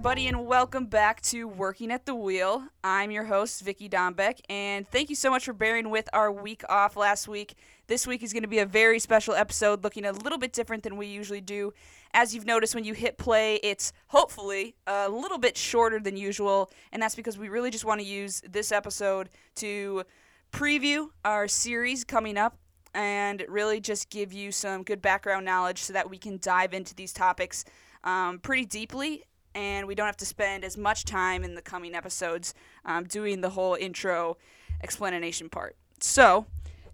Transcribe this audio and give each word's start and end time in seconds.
everybody, 0.00 0.28
and 0.28 0.46
welcome 0.46 0.86
back 0.86 1.20
to 1.20 1.46
Working 1.46 1.90
at 1.90 2.06
the 2.06 2.14
Wheel. 2.14 2.66
I'm 2.82 3.10
your 3.10 3.24
host, 3.24 3.60
Vicky 3.60 3.86
Dombeck, 3.86 4.40
and 4.48 4.88
thank 4.88 5.10
you 5.10 5.14
so 5.14 5.28
much 5.28 5.44
for 5.44 5.52
bearing 5.52 5.90
with 5.90 6.08
our 6.14 6.32
week 6.32 6.62
off 6.70 6.96
last 6.96 7.28
week. 7.28 7.52
This 7.86 8.06
week 8.06 8.22
is 8.22 8.32
going 8.32 8.42
to 8.42 8.48
be 8.48 8.60
a 8.60 8.64
very 8.64 8.98
special 8.98 9.34
episode, 9.34 9.84
looking 9.84 10.06
a 10.06 10.12
little 10.12 10.38
bit 10.38 10.54
different 10.54 10.84
than 10.84 10.96
we 10.96 11.06
usually 11.06 11.42
do. 11.42 11.74
As 12.14 12.34
you've 12.34 12.46
noticed, 12.46 12.74
when 12.74 12.84
you 12.84 12.94
hit 12.94 13.18
play, 13.18 13.56
it's 13.56 13.92
hopefully 14.06 14.74
a 14.86 15.10
little 15.10 15.36
bit 15.36 15.58
shorter 15.58 16.00
than 16.00 16.16
usual, 16.16 16.70
and 16.92 17.02
that's 17.02 17.14
because 17.14 17.36
we 17.36 17.50
really 17.50 17.70
just 17.70 17.84
want 17.84 18.00
to 18.00 18.06
use 18.06 18.40
this 18.48 18.72
episode 18.72 19.28
to 19.56 20.04
preview 20.50 21.10
our 21.26 21.46
series 21.46 22.04
coming 22.04 22.38
up 22.38 22.56
and 22.94 23.44
really 23.50 23.80
just 23.80 24.08
give 24.08 24.32
you 24.32 24.50
some 24.50 24.82
good 24.82 25.02
background 25.02 25.44
knowledge 25.44 25.82
so 25.82 25.92
that 25.92 26.08
we 26.08 26.16
can 26.16 26.38
dive 26.40 26.72
into 26.72 26.94
these 26.94 27.12
topics 27.12 27.66
um, 28.02 28.38
pretty 28.38 28.64
deeply 28.64 29.24
and 29.54 29.86
we 29.86 29.94
don't 29.94 30.06
have 30.06 30.16
to 30.18 30.26
spend 30.26 30.64
as 30.64 30.76
much 30.76 31.04
time 31.04 31.44
in 31.44 31.54
the 31.54 31.62
coming 31.62 31.94
episodes 31.94 32.54
um, 32.84 33.04
doing 33.04 33.40
the 33.40 33.50
whole 33.50 33.74
intro 33.74 34.36
explanation 34.82 35.48
part. 35.48 35.76
So, 36.00 36.46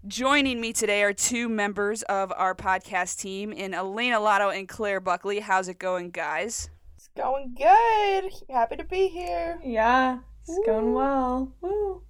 joining 0.07 0.59
me 0.59 0.73
today 0.73 1.03
are 1.03 1.13
two 1.13 1.49
members 1.49 2.03
of 2.03 2.33
our 2.35 2.55
podcast 2.55 3.19
team 3.19 3.51
in 3.51 3.73
Elena 3.73 4.19
Lotto 4.19 4.49
and 4.49 4.67
Claire 4.67 4.99
Buckley. 4.99 5.39
How's 5.39 5.67
it 5.67 5.79
going, 5.79 6.11
guys? 6.11 6.69
It's 6.95 7.09
going 7.15 7.55
good. 7.57 8.31
Happy 8.49 8.75
to 8.75 8.83
be 8.83 9.07
here. 9.07 9.59
Yeah, 9.63 10.19
it's 10.41 10.57
Woo. 10.57 10.63
going 10.65 10.93
well. 10.93 11.53
Woo. 11.61 12.01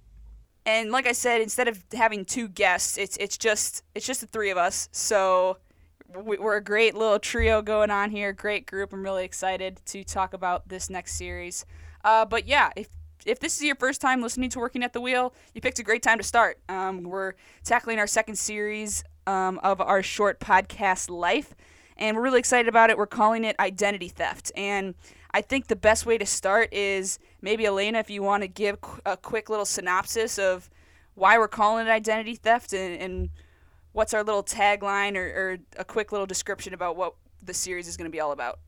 And 0.64 0.90
like 0.90 1.06
I 1.06 1.12
said, 1.12 1.40
instead 1.40 1.66
of 1.68 1.82
having 1.94 2.24
two 2.24 2.48
guests, 2.48 2.98
it's 2.98 3.16
it's 3.16 3.38
just 3.38 3.82
it's 3.94 4.06
just 4.06 4.20
the 4.20 4.26
three 4.26 4.50
of 4.50 4.58
us. 4.58 4.88
So 4.92 5.58
we're 6.14 6.56
a 6.56 6.62
great 6.62 6.94
little 6.94 7.18
trio 7.18 7.62
going 7.62 7.90
on 7.90 8.10
here. 8.10 8.32
Great 8.32 8.66
group. 8.66 8.92
I'm 8.92 9.02
really 9.02 9.24
excited 9.24 9.80
to 9.86 10.04
talk 10.04 10.32
about 10.32 10.68
this 10.68 10.88
next 10.88 11.14
series. 11.14 11.66
Uh, 12.04 12.24
but 12.24 12.46
yeah, 12.46 12.70
if 12.76 12.88
if 13.26 13.40
this 13.40 13.56
is 13.56 13.64
your 13.64 13.74
first 13.74 14.00
time 14.00 14.22
listening 14.22 14.48
to 14.50 14.58
Working 14.58 14.82
at 14.82 14.92
the 14.92 15.00
Wheel, 15.00 15.34
you 15.52 15.60
picked 15.60 15.78
a 15.78 15.82
great 15.82 16.02
time 16.02 16.18
to 16.18 16.24
start. 16.24 16.58
Um, 16.68 17.02
we're 17.02 17.34
tackling 17.64 17.98
our 17.98 18.06
second 18.06 18.36
series 18.36 19.04
um, 19.26 19.58
of 19.62 19.80
our 19.80 20.02
short 20.02 20.40
podcast 20.40 21.10
life, 21.10 21.54
and 21.96 22.16
we're 22.16 22.22
really 22.22 22.38
excited 22.38 22.68
about 22.68 22.90
it. 22.90 22.96
We're 22.96 23.06
calling 23.06 23.44
it 23.44 23.56
Identity 23.58 24.08
Theft, 24.08 24.52
and 24.56 24.94
I 25.32 25.42
think 25.42 25.66
the 25.66 25.76
best 25.76 26.06
way 26.06 26.16
to 26.16 26.24
start 26.24 26.72
is 26.72 27.18
maybe 27.42 27.66
Elena, 27.66 27.98
if 27.98 28.08
you 28.08 28.22
want 28.22 28.44
to 28.44 28.48
give 28.48 28.78
a 29.04 29.16
quick 29.16 29.50
little 29.50 29.66
synopsis 29.66 30.38
of 30.38 30.70
why 31.14 31.36
we're 31.36 31.48
calling 31.48 31.86
it 31.86 31.90
identity 31.90 32.36
theft 32.36 32.72
and, 32.72 33.02
and 33.02 33.30
what's 33.92 34.14
our 34.14 34.22
little 34.22 34.42
tagline 34.42 35.16
or, 35.16 35.26
or 35.26 35.58
a 35.76 35.84
quick 35.84 36.12
little 36.12 36.26
description 36.26 36.74
about 36.74 36.96
what 36.96 37.14
the 37.42 37.54
series 37.54 37.88
is 37.88 37.96
going 37.96 38.10
to 38.10 38.14
be 38.14 38.20
all 38.20 38.32
about? 38.32 38.58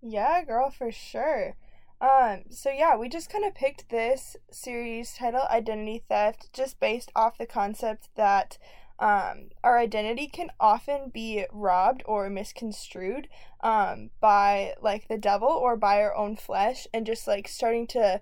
Yeah, 0.00 0.44
girl, 0.44 0.70
for 0.70 0.92
sure. 0.92 1.56
Um, 2.00 2.44
so 2.50 2.70
yeah, 2.70 2.96
we 2.96 3.08
just 3.08 3.30
kind 3.30 3.44
of 3.44 3.54
picked 3.54 3.88
this 3.88 4.36
series 4.52 5.14
title, 5.14 5.46
Identity 5.50 6.04
Theft, 6.08 6.52
just 6.52 6.78
based 6.78 7.10
off 7.16 7.38
the 7.38 7.46
concept 7.46 8.08
that 8.14 8.56
um, 9.00 9.50
our 9.62 9.78
identity 9.78 10.28
can 10.28 10.50
often 10.58 11.10
be 11.10 11.44
robbed 11.52 12.02
or 12.06 12.28
misconstrued 12.30 13.28
um, 13.62 14.10
by 14.20 14.74
like 14.80 15.08
the 15.08 15.18
devil 15.18 15.48
or 15.48 15.76
by 15.76 16.00
our 16.00 16.14
own 16.14 16.36
flesh, 16.36 16.86
and 16.94 17.06
just 17.06 17.26
like 17.26 17.48
starting 17.48 17.86
to 17.88 18.20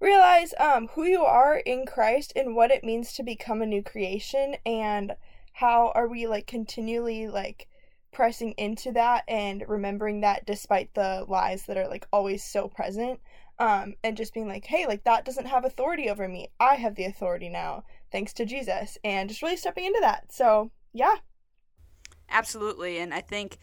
realize 0.00 0.54
um, 0.58 0.88
who 0.94 1.04
you 1.04 1.22
are 1.22 1.58
in 1.58 1.84
Christ 1.84 2.32
and 2.36 2.54
what 2.54 2.70
it 2.70 2.84
means 2.84 3.12
to 3.14 3.22
become 3.22 3.60
a 3.60 3.66
new 3.66 3.82
creation 3.82 4.56
and 4.64 5.16
how 5.58 5.90
are 5.96 6.06
we 6.06 6.28
like 6.28 6.46
continually 6.46 7.26
like 7.26 7.66
pressing 8.12 8.52
into 8.52 8.92
that 8.92 9.24
and 9.26 9.64
remembering 9.66 10.20
that 10.20 10.46
despite 10.46 10.94
the 10.94 11.24
lies 11.26 11.64
that 11.64 11.76
are 11.76 11.88
like 11.88 12.06
always 12.12 12.44
so 12.44 12.68
present 12.68 13.18
um 13.58 13.92
and 14.04 14.16
just 14.16 14.32
being 14.32 14.46
like 14.46 14.64
hey 14.64 14.86
like 14.86 15.02
that 15.02 15.24
doesn't 15.24 15.46
have 15.46 15.64
authority 15.64 16.08
over 16.08 16.28
me. 16.28 16.48
I 16.60 16.76
have 16.76 16.94
the 16.94 17.06
authority 17.06 17.48
now 17.48 17.82
thanks 18.12 18.32
to 18.34 18.46
jesus 18.46 18.98
and 19.02 19.28
just 19.28 19.42
really 19.42 19.56
stepping 19.56 19.84
into 19.84 19.98
that. 20.00 20.32
So 20.32 20.70
yeah. 20.92 21.16
Absolutely 22.30 22.98
and 22.98 23.12
i 23.12 23.20
think 23.20 23.58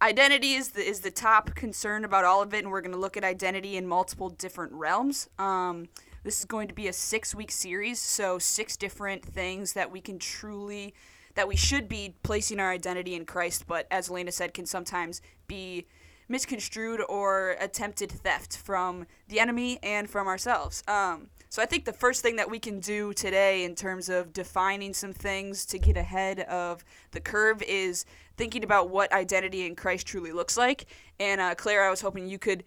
identity 0.00 0.52
is 0.52 0.68
the 0.68 0.88
is 0.88 1.00
the 1.00 1.10
top 1.10 1.56
concern 1.56 2.04
about 2.04 2.24
all 2.24 2.42
of 2.42 2.54
it 2.54 2.58
and 2.58 2.70
we're 2.70 2.80
going 2.80 2.92
to 2.94 3.00
look 3.00 3.16
at 3.16 3.24
identity 3.24 3.76
in 3.76 3.88
multiple 3.88 4.30
different 4.30 4.72
realms. 4.72 5.28
Um 5.40 5.88
this 6.22 6.38
is 6.38 6.44
going 6.44 6.68
to 6.68 6.74
be 6.74 6.86
a 6.86 6.92
six 6.92 7.34
week 7.34 7.50
series 7.50 7.98
so 7.98 8.38
six 8.38 8.76
different 8.76 9.24
things 9.24 9.72
that 9.72 9.90
we 9.90 10.00
can 10.00 10.20
truly 10.20 10.94
that 11.34 11.48
we 11.48 11.56
should 11.56 11.88
be 11.88 12.14
placing 12.22 12.60
our 12.60 12.70
identity 12.70 13.14
in 13.14 13.24
Christ, 13.24 13.66
but 13.66 13.86
as 13.90 14.10
Elena 14.10 14.32
said, 14.32 14.54
can 14.54 14.66
sometimes 14.66 15.20
be 15.46 15.86
misconstrued 16.28 17.00
or 17.08 17.56
attempted 17.60 18.10
theft 18.10 18.56
from 18.56 19.06
the 19.28 19.40
enemy 19.40 19.78
and 19.82 20.08
from 20.08 20.26
ourselves. 20.26 20.82
Um, 20.88 21.28
so 21.50 21.62
I 21.62 21.66
think 21.66 21.84
the 21.84 21.92
first 21.92 22.22
thing 22.22 22.36
that 22.36 22.50
we 22.50 22.58
can 22.58 22.80
do 22.80 23.12
today 23.12 23.64
in 23.64 23.74
terms 23.74 24.08
of 24.08 24.32
defining 24.32 24.94
some 24.94 25.12
things 25.12 25.64
to 25.66 25.78
get 25.78 25.96
ahead 25.96 26.40
of 26.40 26.84
the 27.12 27.20
curve 27.20 27.62
is 27.62 28.06
thinking 28.36 28.64
about 28.64 28.90
what 28.90 29.12
identity 29.12 29.66
in 29.66 29.76
Christ 29.76 30.06
truly 30.06 30.32
looks 30.32 30.56
like. 30.56 30.86
And 31.20 31.40
uh, 31.40 31.54
Claire, 31.54 31.84
I 31.84 31.90
was 31.90 32.00
hoping 32.00 32.26
you 32.26 32.38
could 32.38 32.64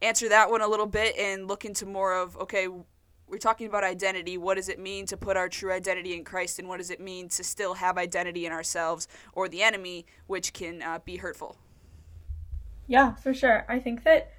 answer 0.00 0.28
that 0.28 0.50
one 0.50 0.62
a 0.62 0.68
little 0.68 0.86
bit 0.86 1.16
and 1.18 1.48
look 1.48 1.64
into 1.64 1.86
more 1.86 2.14
of 2.14 2.36
okay 2.36 2.68
we're 3.28 3.38
talking 3.38 3.66
about 3.66 3.84
identity. 3.84 4.38
What 4.38 4.54
does 4.54 4.68
it 4.68 4.78
mean 4.78 5.06
to 5.06 5.16
put 5.16 5.36
our 5.36 5.48
true 5.48 5.72
identity 5.72 6.14
in 6.14 6.24
Christ, 6.24 6.58
and 6.58 6.68
what 6.68 6.78
does 6.78 6.90
it 6.90 7.00
mean 7.00 7.28
to 7.30 7.44
still 7.44 7.74
have 7.74 7.98
identity 7.98 8.46
in 8.46 8.52
ourselves 8.52 9.08
or 9.32 9.48
the 9.48 9.62
enemy, 9.62 10.06
which 10.26 10.52
can 10.52 10.82
uh, 10.82 10.98
be 11.04 11.16
hurtful? 11.16 11.56
Yeah, 12.86 13.14
for 13.14 13.32
sure. 13.32 13.64
I 13.68 13.78
think 13.78 14.04
that 14.04 14.32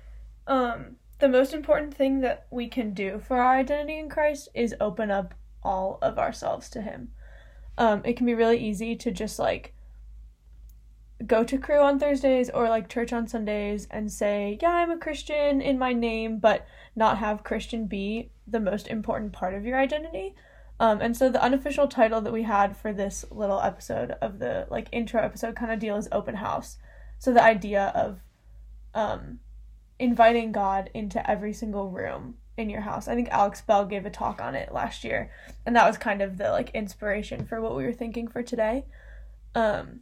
um, 0.47 0.97
the 1.19 1.29
most 1.29 1.53
important 1.53 1.94
thing 1.94 2.22
that 2.22 2.47
we 2.51 2.68
can 2.68 2.94
do 2.94 3.19
for 3.19 3.38
our 3.38 3.57
identity 3.57 3.97
in 3.97 4.09
Christ 4.09 4.50
is 4.53 4.75
open 4.79 5.12
up 5.12 5.34
all 5.63 5.97
of 6.01 6.19
ourselves 6.19 6.69
to 6.72 6.81
Him. 6.81 7.09
Um, 7.78 8.01
it 8.06 8.16
can 8.16 8.25
be 8.25 8.35
really 8.35 8.57
easy 8.57 8.95
to 8.95 9.12
just 9.12 9.40
like 9.40 9.75
go 11.26 11.44
to 11.44 11.58
Cru 11.58 11.80
on 11.80 12.00
Thursdays 12.00 12.50
or 12.50 12.70
like 12.70 12.90
church 12.90 13.14
on 13.14 13.28
Sundays 13.28 13.88
and 13.92 14.12
say, 14.12 14.58
Yeah, 14.62 14.72
I'm 14.72 14.92
a 14.92 14.98
Christian 14.98 15.62
in 15.62 15.78
my 15.78 15.94
name, 15.94 16.40
but 16.40 16.66
not 16.96 17.18
have 17.18 17.44
Christian 17.44 17.88
be 17.88 18.31
the 18.48 18.59
most 18.59 18.88
important 18.88 19.34
part 19.34 19.54
of 19.54 19.66
your 19.66 19.78
identity. 19.78 20.36
Um, 20.80 21.00
and 21.02 21.16
so 21.16 21.30
the 21.30 21.42
unofficial 21.42 21.88
title 21.88 22.20
that 22.22 22.34
we 22.34 22.44
had 22.44 22.75
for 22.75 22.92
this 22.92 23.24
little 23.31 23.62
episode 23.62 24.12
of 24.22 24.40
the 24.40 24.68
like 24.70 24.90
intro 24.92 25.22
episode 25.22 25.56
kind 25.56 25.72
of 25.72 25.80
deal 25.80 25.96
is 25.96 26.09
open 26.12 26.36
house. 26.36 26.78
So 27.18 27.34
the 27.34 27.44
idea 27.44 27.94
of 27.96 28.20
um, 28.94 29.40
inviting 30.00 30.52
God 30.52 30.90
into 30.94 31.30
every 31.30 31.54
single 31.54 31.90
room 31.90 32.36
in 32.58 32.70
your 32.70 32.81
house. 32.81 33.08
I 33.08 33.16
think 33.16 33.30
Alex 33.30 33.62
Bell 33.62 33.86
gave 33.86 34.06
a 34.06 34.09
talk 34.09 34.42
on 34.42 34.56
it 34.56 34.74
last 34.74 35.04
year, 35.04 35.30
and 35.66 35.75
that 35.75 35.88
was 35.88 35.98
kind 35.98 36.22
of 36.22 36.38
the 36.38 36.52
like 36.52 36.70
inspiration 36.72 37.46
for 37.46 37.62
what 37.62 37.75
we 37.75 37.84
were 37.84 37.94
thinking 37.94 38.28
for 38.28 38.44
today. 38.44 38.86
Um, 39.54 40.02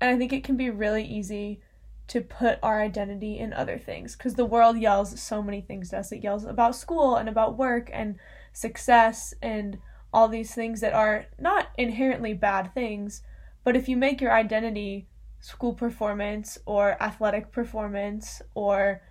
and 0.00 0.10
I 0.10 0.18
think 0.18 0.32
it 0.32 0.44
can 0.44 0.56
be 0.56 0.70
really 0.70 1.04
easy 1.04 1.60
to 2.08 2.20
put 2.22 2.58
our 2.62 2.80
identity 2.80 3.38
in 3.38 3.52
other 3.52 3.78
things 3.78 4.16
because 4.16 4.34
the 4.34 4.46
world 4.46 4.78
yells 4.78 5.20
so 5.20 5.42
many 5.42 5.60
things 5.60 5.90
to 5.90 5.98
us. 5.98 6.12
It 6.12 6.24
yells 6.24 6.44
about 6.44 6.74
school 6.74 7.16
and 7.16 7.28
about 7.28 7.58
work 7.58 7.90
and 7.92 8.16
success 8.52 9.34
and 9.42 9.78
all 10.12 10.28
these 10.28 10.54
things 10.54 10.80
that 10.80 10.94
are 10.94 11.26
not 11.38 11.68
inherently 11.76 12.32
bad 12.32 12.72
things. 12.72 13.22
But 13.62 13.76
if 13.76 13.88
you 13.88 13.96
make 13.96 14.20
your 14.20 14.32
identity 14.32 15.06
school 15.40 15.74
performance 15.74 16.58
or 16.66 17.00
athletic 17.02 17.52
performance 17.52 18.42
or 18.54 19.02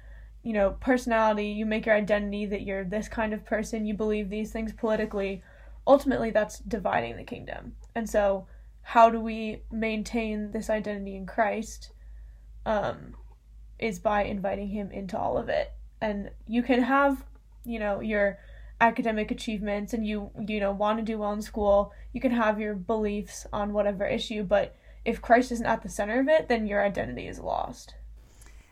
you 0.44 0.54
know 0.54 0.72
personality 0.80 1.48
you 1.48 1.66
make 1.66 1.86
your 1.86 1.96
identity 1.96 2.46
that 2.46 2.64
you're 2.64 2.84
this 2.84 3.08
kind 3.08 3.34
of 3.34 3.46
person 3.46 3.86
you 3.86 3.94
believe 3.94 4.30
these 4.30 4.52
things 4.52 4.74
politically 4.74 5.42
ultimately 5.86 6.30
that's 6.30 6.60
dividing 6.60 7.16
the 7.16 7.24
kingdom 7.24 7.74
and 7.96 8.10
so 8.10 8.46
how 8.92 9.10
do 9.10 9.20
we 9.20 9.62
maintain 9.70 10.52
this 10.52 10.70
identity 10.70 11.16
in 11.16 11.26
christ 11.26 11.92
um, 12.68 13.16
is 13.80 13.98
by 13.98 14.24
inviting 14.24 14.68
him 14.70 14.92
into 14.92 15.18
all 15.18 15.38
of 15.38 15.50
it. 15.50 15.72
And 16.02 16.32
you 16.48 16.62
can 16.62 16.84
have, 16.84 17.26
you 17.66 17.80
know, 17.80 18.02
your 18.02 18.38
academic 18.80 19.32
achievements 19.32 19.92
and 19.92 20.06
you 20.06 20.30
you 20.48 20.60
know 20.60 20.72
want 20.72 21.00
to 21.00 21.04
do 21.04 21.18
well 21.18 21.32
in 21.32 21.42
school. 21.42 21.92
You 22.14 22.22
can 22.22 22.32
have 22.32 22.60
your 22.60 22.76
beliefs 22.76 23.48
on 23.52 23.74
whatever 23.74 24.06
issue 24.06 24.44
but 24.44 24.76
if 25.04 25.20
christ 25.20 25.52
isn't 25.52 25.66
at 25.66 25.82
the 25.82 25.90
center 25.90 26.20
of 26.20 26.28
it 26.28 26.48
then 26.48 26.68
your 26.68 26.86
identity 26.86 27.28
is 27.28 27.40
lost. 27.40 27.96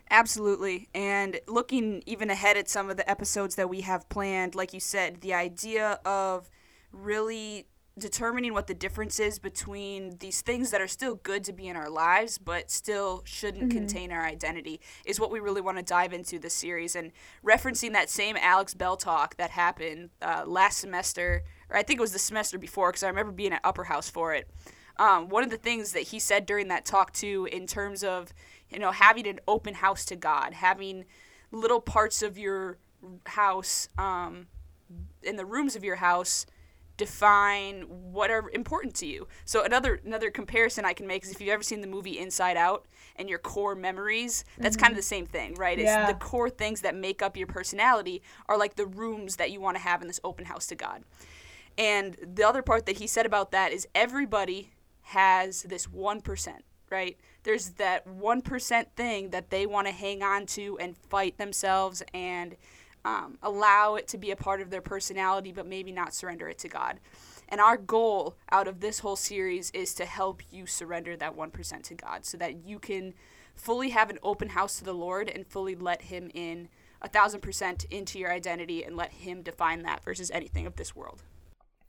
Absolutely. 0.08 0.88
And 0.94 1.40
looking 1.48 2.04
even 2.06 2.30
ahead 2.30 2.56
at 2.56 2.68
some 2.68 2.88
of 2.88 2.96
the 2.96 3.10
episodes 3.10 3.56
that 3.56 3.68
we 3.68 3.80
have 3.80 4.08
planned 4.08 4.54
like 4.54 4.72
you 4.72 4.78
said 4.78 5.22
the 5.22 5.34
idea 5.34 5.98
of 6.04 6.48
really 6.92 7.66
determining 7.98 8.52
what 8.52 8.66
the 8.66 8.74
difference 8.74 9.18
is 9.18 9.38
between 9.38 10.16
these 10.18 10.42
things 10.42 10.70
that 10.70 10.80
are 10.80 10.88
still 10.88 11.14
good 11.14 11.42
to 11.44 11.52
be 11.52 11.66
in 11.66 11.76
our 11.76 11.88
lives 11.88 12.36
but 12.38 12.70
still 12.70 13.22
shouldn't 13.24 13.70
mm-hmm. 13.70 13.78
contain 13.78 14.12
our 14.12 14.24
identity 14.24 14.80
is 15.04 15.18
what 15.18 15.30
we 15.30 15.40
really 15.40 15.60
want 15.60 15.78
to 15.78 15.82
dive 15.82 16.12
into 16.12 16.38
this 16.38 16.52
series 16.52 16.94
and 16.94 17.10
referencing 17.44 17.92
that 17.92 18.10
same 18.10 18.36
alex 18.40 18.74
bell 18.74 18.96
talk 18.96 19.36
that 19.36 19.50
happened 19.50 20.10
uh, 20.20 20.42
last 20.46 20.78
semester 20.78 21.42
or 21.70 21.76
i 21.76 21.82
think 21.82 21.98
it 21.98 22.02
was 22.02 22.12
the 22.12 22.18
semester 22.18 22.58
before 22.58 22.90
because 22.90 23.02
i 23.02 23.08
remember 23.08 23.32
being 23.32 23.52
at 23.52 23.60
upper 23.64 23.84
house 23.84 24.10
for 24.10 24.34
it 24.34 24.48
um, 24.98 25.28
one 25.28 25.44
of 25.44 25.50
the 25.50 25.58
things 25.58 25.92
that 25.92 26.04
he 26.04 26.18
said 26.18 26.46
during 26.46 26.68
that 26.68 26.84
talk 26.84 27.12
too 27.12 27.48
in 27.50 27.66
terms 27.66 28.04
of 28.04 28.32
you 28.70 28.78
know 28.78 28.92
having 28.92 29.26
an 29.26 29.40
open 29.48 29.74
house 29.74 30.04
to 30.04 30.16
god 30.16 30.52
having 30.52 31.04
little 31.50 31.80
parts 31.80 32.22
of 32.22 32.36
your 32.38 32.78
house, 33.26 33.88
um, 33.98 34.46
in 35.22 35.36
the 35.36 35.44
rooms 35.44 35.76
of 35.76 35.84
your 35.84 35.96
house, 35.96 36.46
define 36.96 37.82
what 37.82 38.30
are 38.30 38.50
important 38.50 38.94
to 38.96 39.06
you. 39.06 39.28
So 39.44 39.64
another 39.64 40.00
another 40.04 40.30
comparison 40.30 40.84
I 40.84 40.92
can 40.92 41.06
make 41.06 41.24
is 41.24 41.30
if 41.30 41.40
you've 41.40 41.50
ever 41.50 41.62
seen 41.62 41.80
the 41.80 41.86
movie 41.86 42.18
Inside 42.18 42.56
Out 42.56 42.86
and 43.16 43.28
your 43.28 43.38
core 43.38 43.74
memories, 43.74 44.44
that's 44.58 44.76
kind 44.76 44.90
of 44.90 44.92
mm-hmm. 44.92 44.98
the 44.98 45.02
same 45.02 45.26
thing, 45.26 45.54
right? 45.54 45.78
It's 45.78 46.08
the 46.08 46.14
core 46.14 46.50
things 46.50 46.80
that 46.82 46.94
make 46.94 47.22
up 47.22 47.36
your 47.36 47.46
personality 47.46 48.22
are 48.48 48.58
like 48.58 48.76
the 48.76 48.86
rooms 48.86 49.36
that 49.36 49.50
you 49.50 49.60
want 49.60 49.76
to 49.76 49.82
have 49.82 50.02
in 50.02 50.08
this 50.08 50.20
open 50.24 50.46
house 50.46 50.66
to 50.68 50.74
God. 50.74 51.02
And 51.78 52.16
the 52.22 52.46
other 52.46 52.62
part 52.62 52.86
that 52.86 52.96
he 52.96 53.06
said 53.06 53.26
about 53.26 53.50
that 53.50 53.72
is 53.72 53.86
everybody 53.94 54.70
has 55.02 55.62
this 55.62 55.86
1%, 55.86 56.48
right? 56.90 57.16
There's 57.42 57.70
that 57.70 58.08
1% 58.08 58.86
thing 58.96 59.30
that 59.30 59.50
they 59.50 59.66
want 59.66 59.86
to 59.86 59.92
hang 59.92 60.22
on 60.22 60.46
to 60.46 60.78
and 60.78 60.96
fight 60.96 61.38
themselves 61.38 62.02
and 62.12 62.56
um, 63.06 63.38
allow 63.40 63.94
it 63.94 64.08
to 64.08 64.18
be 64.18 64.32
a 64.32 64.36
part 64.36 64.60
of 64.60 64.70
their 64.70 64.80
personality, 64.80 65.52
but 65.52 65.66
maybe 65.66 65.92
not 65.92 66.12
surrender 66.12 66.48
it 66.48 66.58
to 66.58 66.68
God. 66.68 66.98
And 67.48 67.60
our 67.60 67.76
goal 67.76 68.34
out 68.50 68.66
of 68.66 68.80
this 68.80 68.98
whole 68.98 69.14
series 69.14 69.70
is 69.70 69.94
to 69.94 70.04
help 70.04 70.42
you 70.50 70.66
surrender 70.66 71.16
that 71.16 71.36
1% 71.36 71.82
to 71.84 71.94
God 71.94 72.24
so 72.24 72.36
that 72.38 72.66
you 72.66 72.80
can 72.80 73.14
fully 73.54 73.90
have 73.90 74.10
an 74.10 74.18
open 74.24 74.48
house 74.48 74.78
to 74.78 74.84
the 74.84 74.92
Lord 74.92 75.28
and 75.28 75.46
fully 75.46 75.76
let 75.76 76.02
Him 76.02 76.32
in 76.34 76.68
a 77.00 77.08
thousand 77.08 77.42
percent 77.42 77.84
into 77.84 78.18
your 78.18 78.32
identity 78.32 78.82
and 78.82 78.96
let 78.96 79.12
Him 79.12 79.42
define 79.42 79.84
that 79.84 80.02
versus 80.02 80.32
anything 80.32 80.66
of 80.66 80.74
this 80.74 80.96
world. 80.96 81.22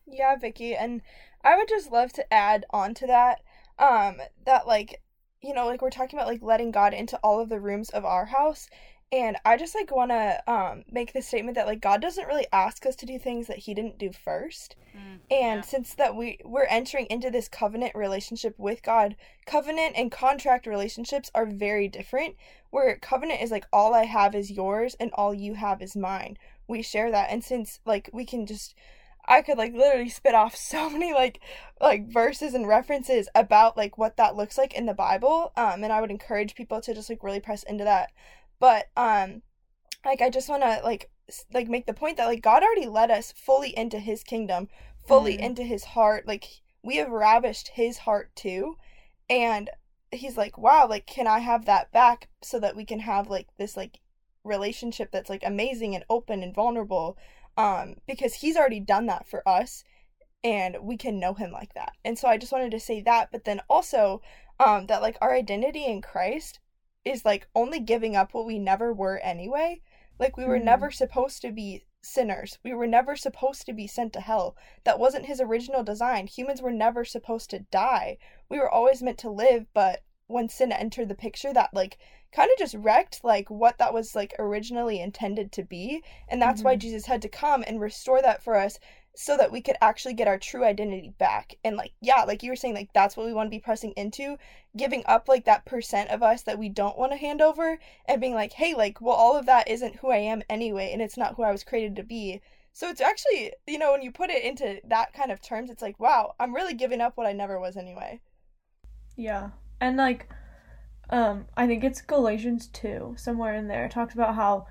Yeah, 0.06 0.36
Vicky, 0.36 0.76
and 0.76 1.02
I 1.44 1.58
would 1.58 1.68
just 1.68 1.92
love 1.92 2.14
to 2.14 2.32
add 2.34 2.66
on 2.70 2.94
to 2.94 3.08
that, 3.08 3.42
um, 3.80 4.18
that 4.46 4.68
like, 4.68 5.02
you 5.42 5.56
know, 5.56 5.66
like 5.66 5.82
we're 5.82 5.90
talking 5.90 6.20
about 6.20 6.30
like 6.30 6.44
letting 6.44 6.70
God 6.70 6.94
into 6.94 7.18
all 7.18 7.42
of 7.42 7.50
the 7.50 7.60
rooms 7.60 7.90
of 7.90 8.06
our 8.06 8.26
house, 8.26 8.70
and 9.12 9.38
I 9.46 9.56
just 9.56 9.74
like 9.74 9.96
want 9.96 10.12
to 10.12 10.44
um 10.52 10.84
make 10.92 11.14
the 11.14 11.22
statement 11.22 11.56
that 11.56 11.66
like 11.66 11.82
God 11.82 12.02
doesn't 12.02 12.28
really 12.28 12.48
ask 12.52 12.86
us 12.86 12.96
to 12.98 13.06
do 13.06 13.18
things 13.18 13.48
that 13.48 13.60
He 13.60 13.74
didn't 13.74 13.98
do 13.98 14.12
first, 14.12 14.76
and 15.32 15.58
yeah. 15.58 15.62
since 15.62 15.94
that 15.96 16.16
we 16.16 16.40
we're 16.44 16.66
entering 16.66 17.08
into 17.10 17.32
this 17.32 17.48
covenant 17.48 17.96
relationship 17.96 18.56
with 18.58 18.84
God, 18.84 19.16
covenant 19.46 19.94
and 19.96 20.12
contract 20.12 20.68
relationships 20.68 21.32
are 21.34 21.46
very 21.46 21.88
different. 21.88 22.36
Where 22.70 22.98
covenant 22.98 23.42
is 23.42 23.52
like 23.52 23.66
all 23.72 23.94
I 23.94 24.06
have 24.06 24.36
is 24.36 24.52
yours 24.52 24.96
and 25.00 25.12
all 25.14 25.34
you 25.34 25.54
have 25.54 25.82
is 25.82 25.96
mine. 25.96 26.38
We 26.68 26.82
share 26.82 27.10
that, 27.12 27.30
and 27.30 27.44
since 27.44 27.80
like 27.86 28.10
we 28.12 28.26
can 28.26 28.46
just 28.46 28.76
I 29.26 29.42
could 29.42 29.58
like 29.58 29.74
literally 29.74 30.10
spit 30.10 30.36
off 30.36 30.56
so 30.58 30.90
many 30.90 31.14
like 31.14 31.40
like 31.80 32.12
verses 32.12 32.54
and 32.54 32.68
references 32.68 33.30
about 33.36 33.78
like 33.78 33.98
what 33.98 34.18
that 34.18 34.36
looks 34.36 34.58
like 34.58 34.74
in 34.74 34.86
the 34.86 34.94
Bible. 34.94 35.54
Um 35.56 35.84
and 35.84 35.94
I 35.94 36.02
would 36.02 36.12
encourage 36.12 36.56
people 36.56 36.82
to 36.82 36.94
just 36.94 37.10
like 37.10 37.24
really 37.24 37.40
press 37.40 37.64
into 37.64 37.84
that. 37.86 38.12
But 38.60 38.88
um 38.98 39.42
like 40.06 40.22
I 40.22 40.30
just 40.30 40.50
want 40.50 40.64
to 40.64 40.82
like 40.84 41.10
like 41.54 41.68
make 41.68 41.86
the 41.86 41.94
point 41.94 42.18
that 42.18 42.26
like 42.26 42.42
God 42.42 42.64
already 42.64 42.88
led 42.88 43.12
us 43.12 43.32
fully 43.34 43.78
into 43.78 44.00
his 44.00 44.24
kingdom, 44.24 44.70
fully 45.08 45.38
Mhm. 45.38 45.42
into 45.42 45.64
his 45.64 45.84
heart. 45.84 46.28
Like 46.28 46.46
we 46.84 46.98
have 46.98 47.10
ravished 47.10 47.70
his 47.70 48.00
heart 48.00 48.36
too. 48.36 48.78
And 49.30 49.70
he's 50.12 50.38
like, 50.38 50.58
"Wow, 50.58 50.88
like 50.88 51.06
can 51.06 51.28
I 51.28 51.40
have 51.40 51.66
that 51.66 51.92
back 51.92 52.30
so 52.42 52.60
that 52.60 52.76
we 52.76 52.86
can 52.86 53.00
have 53.02 53.30
like 53.30 53.48
this 53.58 53.76
like 53.76 54.00
relationship 54.44 55.12
that's 55.12 55.30
like 55.30 55.44
amazing 55.44 55.94
and 55.96 56.06
open 56.10 56.42
and 56.42 56.56
vulnerable 56.56 57.18
um 57.58 57.96
because 58.08 58.36
he's 58.36 58.56
already 58.56 58.80
done 58.80 59.06
that 59.08 59.28
for 59.28 59.48
us 59.48 59.84
and 60.44 60.78
we 60.82 60.96
can 60.96 61.20
know 61.20 61.34
him 61.34 61.52
like 61.52 61.74
that 61.74 61.92
and 62.06 62.18
so 62.18 62.28
i 62.28 62.38
just 62.38 62.52
wanted 62.52 62.72
to 62.72 62.80
say 62.80 63.02
that 63.02 63.30
but 63.32 63.44
then 63.44 63.60
also 63.70 64.22
um 64.60 64.86
that 64.88 65.02
like 65.02 65.18
our 65.22 65.34
identity 65.34 65.86
in 65.86 66.02
christ 66.02 66.60
is 67.08 67.26
like 67.26 67.48
only 67.56 67.80
giving 67.80 68.16
up 68.16 68.34
what 68.34 68.46
we 68.46 68.60
never 68.60 68.94
were 68.94 69.18
anyway. 69.20 69.82
Like 70.20 70.38
we 70.38 70.46
were 70.46 70.60
Mhm. 70.60 70.64
never 70.64 70.92
supposed 70.92 71.42
to 71.44 71.52
be 71.52 71.86
sinners. 72.02 72.58
We 72.64 72.74
were 72.74 72.88
never 72.88 73.16
supposed 73.16 73.66
to 73.66 73.74
be 73.74 73.88
sent 73.88 74.14
to 74.14 74.22
hell. 74.22 74.56
That 74.84 75.00
wasn't 75.00 75.26
his 75.26 75.42
original 75.42 75.84
design. 75.84 76.28
Humans 76.28 76.62
were 76.62 76.72
never 76.72 77.04
supposed 77.06 77.50
to 77.52 77.60
die. 77.60 78.18
We 78.50 78.60
were 78.60 78.70
always 78.70 79.02
meant 79.04 79.18
to 79.20 79.30
live 79.30 79.68
but 79.74 80.04
when 80.28 80.50
sin 80.50 80.72
entered 80.72 81.08
the 81.08 81.16
picture 81.16 81.54
that 81.54 81.74
like 81.74 81.98
kind 82.34 82.52
of 82.52 82.58
just 82.58 82.76
wrecked 82.76 83.24
like 83.24 83.50
what 83.50 83.78
that 83.78 83.94
was 83.94 84.14
like 84.16 84.34
originally 84.38 85.00
intended 85.00 85.52
to 85.54 85.64
be. 85.64 86.04
And 86.28 86.42
that's 86.42 86.64
why 86.64 86.76
Mhm. 86.76 86.80
Jesus 86.80 87.06
had 87.06 87.22
to 87.22 87.30
come 87.30 87.64
and 87.66 87.80
restore 87.80 88.22
that 88.22 88.44
for 88.44 88.56
us 88.56 88.80
so 89.20 89.36
that 89.36 89.52
we 89.52 89.62
could 89.62 89.76
actually 89.82 90.14
get 90.14 90.28
our 90.28 90.38
true 90.38 90.64
identity 90.64 91.12
back. 91.18 91.56
And 91.64 91.76
like 91.76 91.94
yeah 92.02 92.24
like 92.24 92.44
you 92.44 92.52
were 92.52 92.56
saying 92.56 92.76
like 92.76 92.94
that's 92.94 93.18
what 93.18 93.26
we 93.26 93.34
want 93.34 93.48
to 93.48 93.56
be 93.56 93.60
pressing 93.60 93.92
into 93.94 94.38
giving 94.78 95.02
up 95.08 95.28
like 95.28 95.46
that 95.46 95.66
percent 95.66 96.12
of 96.12 96.22
us 96.22 96.44
that 96.44 96.60
we 96.60 96.70
don't 96.70 97.00
want 97.00 97.12
to 97.12 97.18
hand 97.18 97.42
over 97.42 97.80
and 98.06 98.22
being 98.22 98.36
like 98.36 98.54
hey 98.54 98.76
like 98.76 99.02
well 99.02 99.16
all 99.16 99.36
of 99.36 99.48
that 99.48 99.68
isn't 99.68 99.96
who 99.98 100.12
I 100.12 100.18
am 100.18 100.44
anyway 100.50 100.92
and 100.94 101.02
it's 101.02 101.18
not 101.18 101.36
who 101.36 101.44
I 101.44 101.52
was 101.52 101.64
created 101.64 101.96
to 101.96 102.04
be. 102.04 102.42
So 102.74 102.90
it's 102.90 103.02
actually 103.02 103.54
you 103.66 103.80
know 103.80 103.92
when 103.92 104.04
you 104.04 104.12
put 104.12 104.30
it 104.30 104.44
into 104.44 104.80
that 104.88 105.14
kind 105.14 105.32
of 105.32 105.42
terms 105.42 105.72
it's 105.72 105.82
like 105.82 106.00
wow 106.00 106.36
I'm 106.40 106.54
really 106.54 106.76
giving 106.76 107.02
up 107.02 107.18
what 107.18 107.28
I 107.28 107.34
never 107.34 107.60
was 107.60 107.76
anyway. 107.76 108.22
Yeah. 109.16 109.50
And 109.82 109.98
like 109.98 110.30
um 111.10 111.48
I 111.58 111.66
think 111.66 111.84
it's 111.84 112.02
Galatians 112.02 112.68
2 112.68 113.16
somewhere 113.18 113.56
in 113.56 113.68
there 113.68 113.90
talks 113.90 114.14
about 114.14 114.36
how 114.36 114.68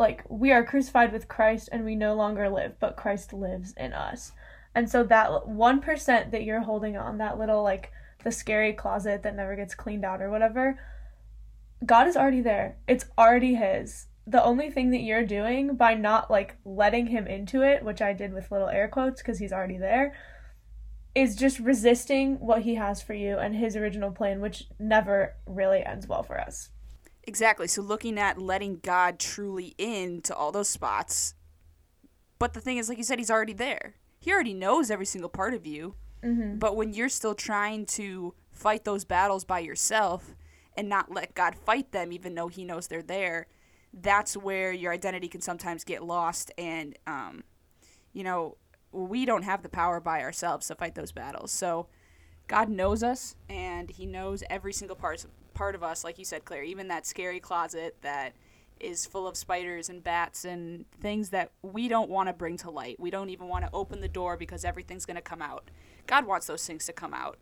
like 0.00 0.24
we 0.30 0.50
are 0.50 0.64
crucified 0.64 1.12
with 1.12 1.28
Christ 1.28 1.68
and 1.70 1.84
we 1.84 1.94
no 1.94 2.14
longer 2.14 2.48
live 2.48 2.80
but 2.80 2.96
Christ 2.96 3.34
lives 3.34 3.74
in 3.76 3.92
us. 3.92 4.32
And 4.74 4.90
so 4.90 5.04
that 5.04 5.30
1% 5.30 6.30
that 6.30 6.42
you're 6.42 6.62
holding 6.62 6.96
on 6.96 7.18
that 7.18 7.38
little 7.38 7.62
like 7.62 7.92
the 8.24 8.32
scary 8.32 8.72
closet 8.72 9.22
that 9.22 9.36
never 9.36 9.54
gets 9.54 9.74
cleaned 9.74 10.04
out 10.04 10.22
or 10.22 10.30
whatever 10.30 10.78
God 11.84 12.08
is 12.08 12.16
already 12.16 12.40
there. 12.40 12.78
It's 12.88 13.04
already 13.18 13.54
his. 13.54 14.06
The 14.26 14.42
only 14.42 14.70
thing 14.70 14.90
that 14.90 15.00
you're 15.00 15.24
doing 15.24 15.76
by 15.76 15.94
not 15.94 16.30
like 16.30 16.56
letting 16.64 17.06
him 17.06 17.26
into 17.26 17.62
it, 17.62 17.84
which 17.84 18.02
I 18.02 18.12
did 18.12 18.32
with 18.32 18.50
little 18.50 18.68
air 18.68 18.88
quotes 18.88 19.20
because 19.20 19.38
he's 19.38 19.52
already 19.52 19.78
there, 19.78 20.14
is 21.14 21.36
just 21.36 21.58
resisting 21.58 22.38
what 22.38 22.62
he 22.62 22.76
has 22.76 23.02
for 23.02 23.14
you 23.14 23.38
and 23.38 23.54
his 23.56 23.76
original 23.76 24.12
plan, 24.12 24.40
which 24.40 24.64
never 24.78 25.34
really 25.46 25.84
ends 25.84 26.06
well 26.06 26.22
for 26.22 26.40
us. 26.40 26.70
Exactly. 27.30 27.68
So 27.68 27.80
looking 27.80 28.18
at 28.18 28.42
letting 28.42 28.80
God 28.82 29.20
truly 29.20 29.76
in 29.78 30.20
to 30.22 30.34
all 30.34 30.50
those 30.50 30.68
spots. 30.68 31.34
But 32.40 32.54
the 32.54 32.60
thing 32.60 32.76
is, 32.76 32.88
like 32.88 32.98
you 32.98 33.04
said, 33.04 33.20
he's 33.20 33.30
already 33.30 33.52
there. 33.52 33.94
He 34.18 34.32
already 34.32 34.52
knows 34.52 34.90
every 34.90 35.06
single 35.06 35.30
part 35.30 35.54
of 35.54 35.64
you. 35.64 35.94
Mm-hmm. 36.24 36.58
But 36.58 36.74
when 36.74 36.92
you're 36.92 37.08
still 37.08 37.36
trying 37.36 37.86
to 37.86 38.34
fight 38.50 38.82
those 38.82 39.04
battles 39.04 39.44
by 39.44 39.60
yourself 39.60 40.34
and 40.76 40.88
not 40.88 41.12
let 41.12 41.36
God 41.36 41.54
fight 41.54 41.92
them, 41.92 42.10
even 42.10 42.34
though 42.34 42.48
He 42.48 42.64
knows 42.64 42.88
they're 42.88 43.00
there, 43.00 43.46
that's 43.94 44.36
where 44.36 44.72
your 44.72 44.92
identity 44.92 45.28
can 45.28 45.40
sometimes 45.40 45.84
get 45.84 46.02
lost. 46.02 46.50
And, 46.58 46.98
um, 47.06 47.44
you 48.12 48.24
know, 48.24 48.56
we 48.90 49.24
don't 49.24 49.44
have 49.44 49.62
the 49.62 49.68
power 49.68 50.00
by 50.00 50.22
ourselves 50.22 50.66
to 50.66 50.74
fight 50.74 50.96
those 50.96 51.12
battles. 51.12 51.52
So 51.52 51.86
God 52.48 52.68
knows 52.68 53.04
us, 53.04 53.36
and 53.48 53.88
He 53.88 54.04
knows 54.04 54.42
every 54.50 54.72
single 54.72 54.96
part 54.96 55.24
part 55.60 55.74
of 55.74 55.82
us, 55.82 56.04
like 56.04 56.18
you 56.18 56.24
said, 56.24 56.46
Claire. 56.46 56.62
Even 56.62 56.88
that 56.88 57.04
scary 57.04 57.38
closet 57.38 57.94
that 58.00 58.32
is 58.80 59.04
full 59.04 59.28
of 59.28 59.36
spiders 59.36 59.90
and 59.90 60.02
bats 60.02 60.46
and 60.46 60.86
things 61.02 61.28
that 61.28 61.50
we 61.60 61.86
don't 61.86 62.08
want 62.08 62.30
to 62.30 62.32
bring 62.32 62.56
to 62.56 62.70
light. 62.70 62.98
We 62.98 63.10
don't 63.10 63.28
even 63.28 63.46
want 63.46 63.66
to 63.66 63.70
open 63.74 64.00
the 64.00 64.08
door 64.08 64.38
because 64.38 64.64
everything's 64.64 65.04
going 65.04 65.16
to 65.16 65.20
come 65.20 65.42
out. 65.42 65.70
God 66.06 66.24
wants 66.24 66.46
those 66.46 66.66
things 66.66 66.86
to 66.86 66.94
come 66.94 67.12
out, 67.12 67.36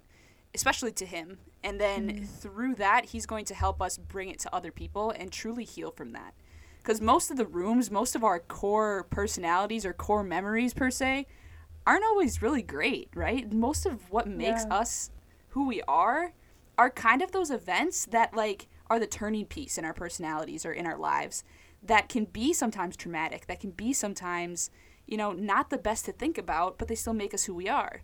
especially 0.53 0.91
to 0.95 1.07
Him. 1.07 1.39
And 1.63 1.81
then 1.81 2.09
mm-hmm. 2.11 2.25
through 2.25 2.75
that, 2.75 3.05
He's 3.05 3.25
going 3.25 3.45
to 3.45 3.55
help 3.55 3.81
us 3.81 3.97
bring 3.97 4.31
it 4.31 4.41
to 4.41 4.53
other 4.53 4.73
people 4.73 5.13
and 5.13 5.31
truly 5.31 5.63
heal 5.63 5.93
from 5.93 6.11
that. 6.11 6.35
Because 6.79 7.01
most 7.01 7.31
of 7.31 7.37
the 7.37 7.47
rooms, 7.47 7.89
most 7.89 8.17
of 8.17 8.25
our 8.25 8.41
core 8.41 9.07
personalities 9.11 9.87
or 9.87 9.93
core 9.93 10.25
memories, 10.25 10.75
per 10.75 10.91
se, 10.91 11.29
aren't 11.87 12.05
always 12.05 12.43
really 12.43 12.63
great, 12.63 13.11
right? 13.15 13.53
Most 13.53 13.87
of 13.87 14.11
what 14.11 14.27
makes 14.27 14.65
Yeah. 14.65 14.75
us 14.75 15.13
who 15.51 15.69
we 15.69 15.83
are 15.83 16.33
are 16.79 16.89
kind 16.89 17.21
of 17.21 17.33
those 17.33 17.51
events 17.51 18.07
that, 18.07 18.35
like, 18.35 18.69
are 18.89 19.01
the 19.01 19.07
turning 19.07 19.45
piece 19.45 19.77
in 19.77 19.85
our 19.85 19.93
personalities 19.93 20.65
or 20.65 20.73
in 20.73 20.87
our 20.87 20.97
lives 20.97 21.45
that 21.83 22.09
can 22.09 22.25
be 22.25 22.53
sometimes 22.53 22.97
traumatic, 22.97 23.47
that 23.47 23.61
can 23.61 23.71
be 23.71 23.93
sometimes, 23.93 24.71
you 25.07 25.17
know, 25.17 25.33
not 25.33 25.71
the 25.71 25.79
best 25.79 26.05
to 26.05 26.13
think 26.13 26.39
about, 26.39 26.79
but 26.79 26.89
they 26.89 26.95
still 26.95 27.13
make 27.13 27.35
us 27.35 27.45
who 27.45 27.55
we 27.55 27.69
are. 27.69 28.03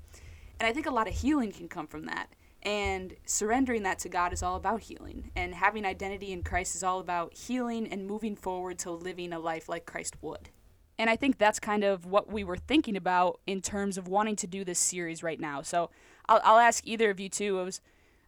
And 0.60 0.66
I 0.66 0.72
think 0.72 0.86
a 0.86 0.92
lot 0.92 1.08
of 1.08 1.14
healing 1.14 1.52
can 1.52 1.68
come 1.68 1.86
from 1.86 2.04
that. 2.04 2.28
And 2.62 3.14
surrendering 3.26 3.82
that 3.82 3.98
to 4.00 4.08
God 4.08 4.32
is 4.32 4.42
all 4.42 4.56
about 4.56 4.82
healing. 4.82 5.30
And 5.36 5.54
having 5.54 5.84
identity 5.84 6.32
in 6.32 6.42
Christ 6.42 6.74
is 6.74 6.82
all 6.82 6.98
about 6.98 7.34
healing 7.34 7.86
and 7.88 8.06
moving 8.06 8.36
forward 8.36 8.78
to 8.80 8.90
living 8.90 9.32
a 9.32 9.38
life 9.38 9.68
like 9.68 9.86
Christ 9.86 10.16
would. 10.22 10.50
And 10.98 11.10
I 11.10 11.16
think 11.16 11.38
that's 11.38 11.58
kind 11.58 11.84
of 11.84 12.06
what 12.06 12.32
we 12.32 12.44
were 12.44 12.56
thinking 12.56 12.96
about 12.96 13.40
in 13.46 13.60
terms 13.60 13.98
of 13.98 14.08
wanting 14.08 14.36
to 14.36 14.46
do 14.46 14.64
this 14.64 14.78
series 14.78 15.22
right 15.22 15.40
now. 15.40 15.60
So 15.60 15.90
I'll, 16.28 16.40
I'll 16.44 16.58
ask 16.58 16.86
either 16.86 17.10
of 17.10 17.18
you 17.20 17.28
two 17.28 17.56
was, 17.56 17.80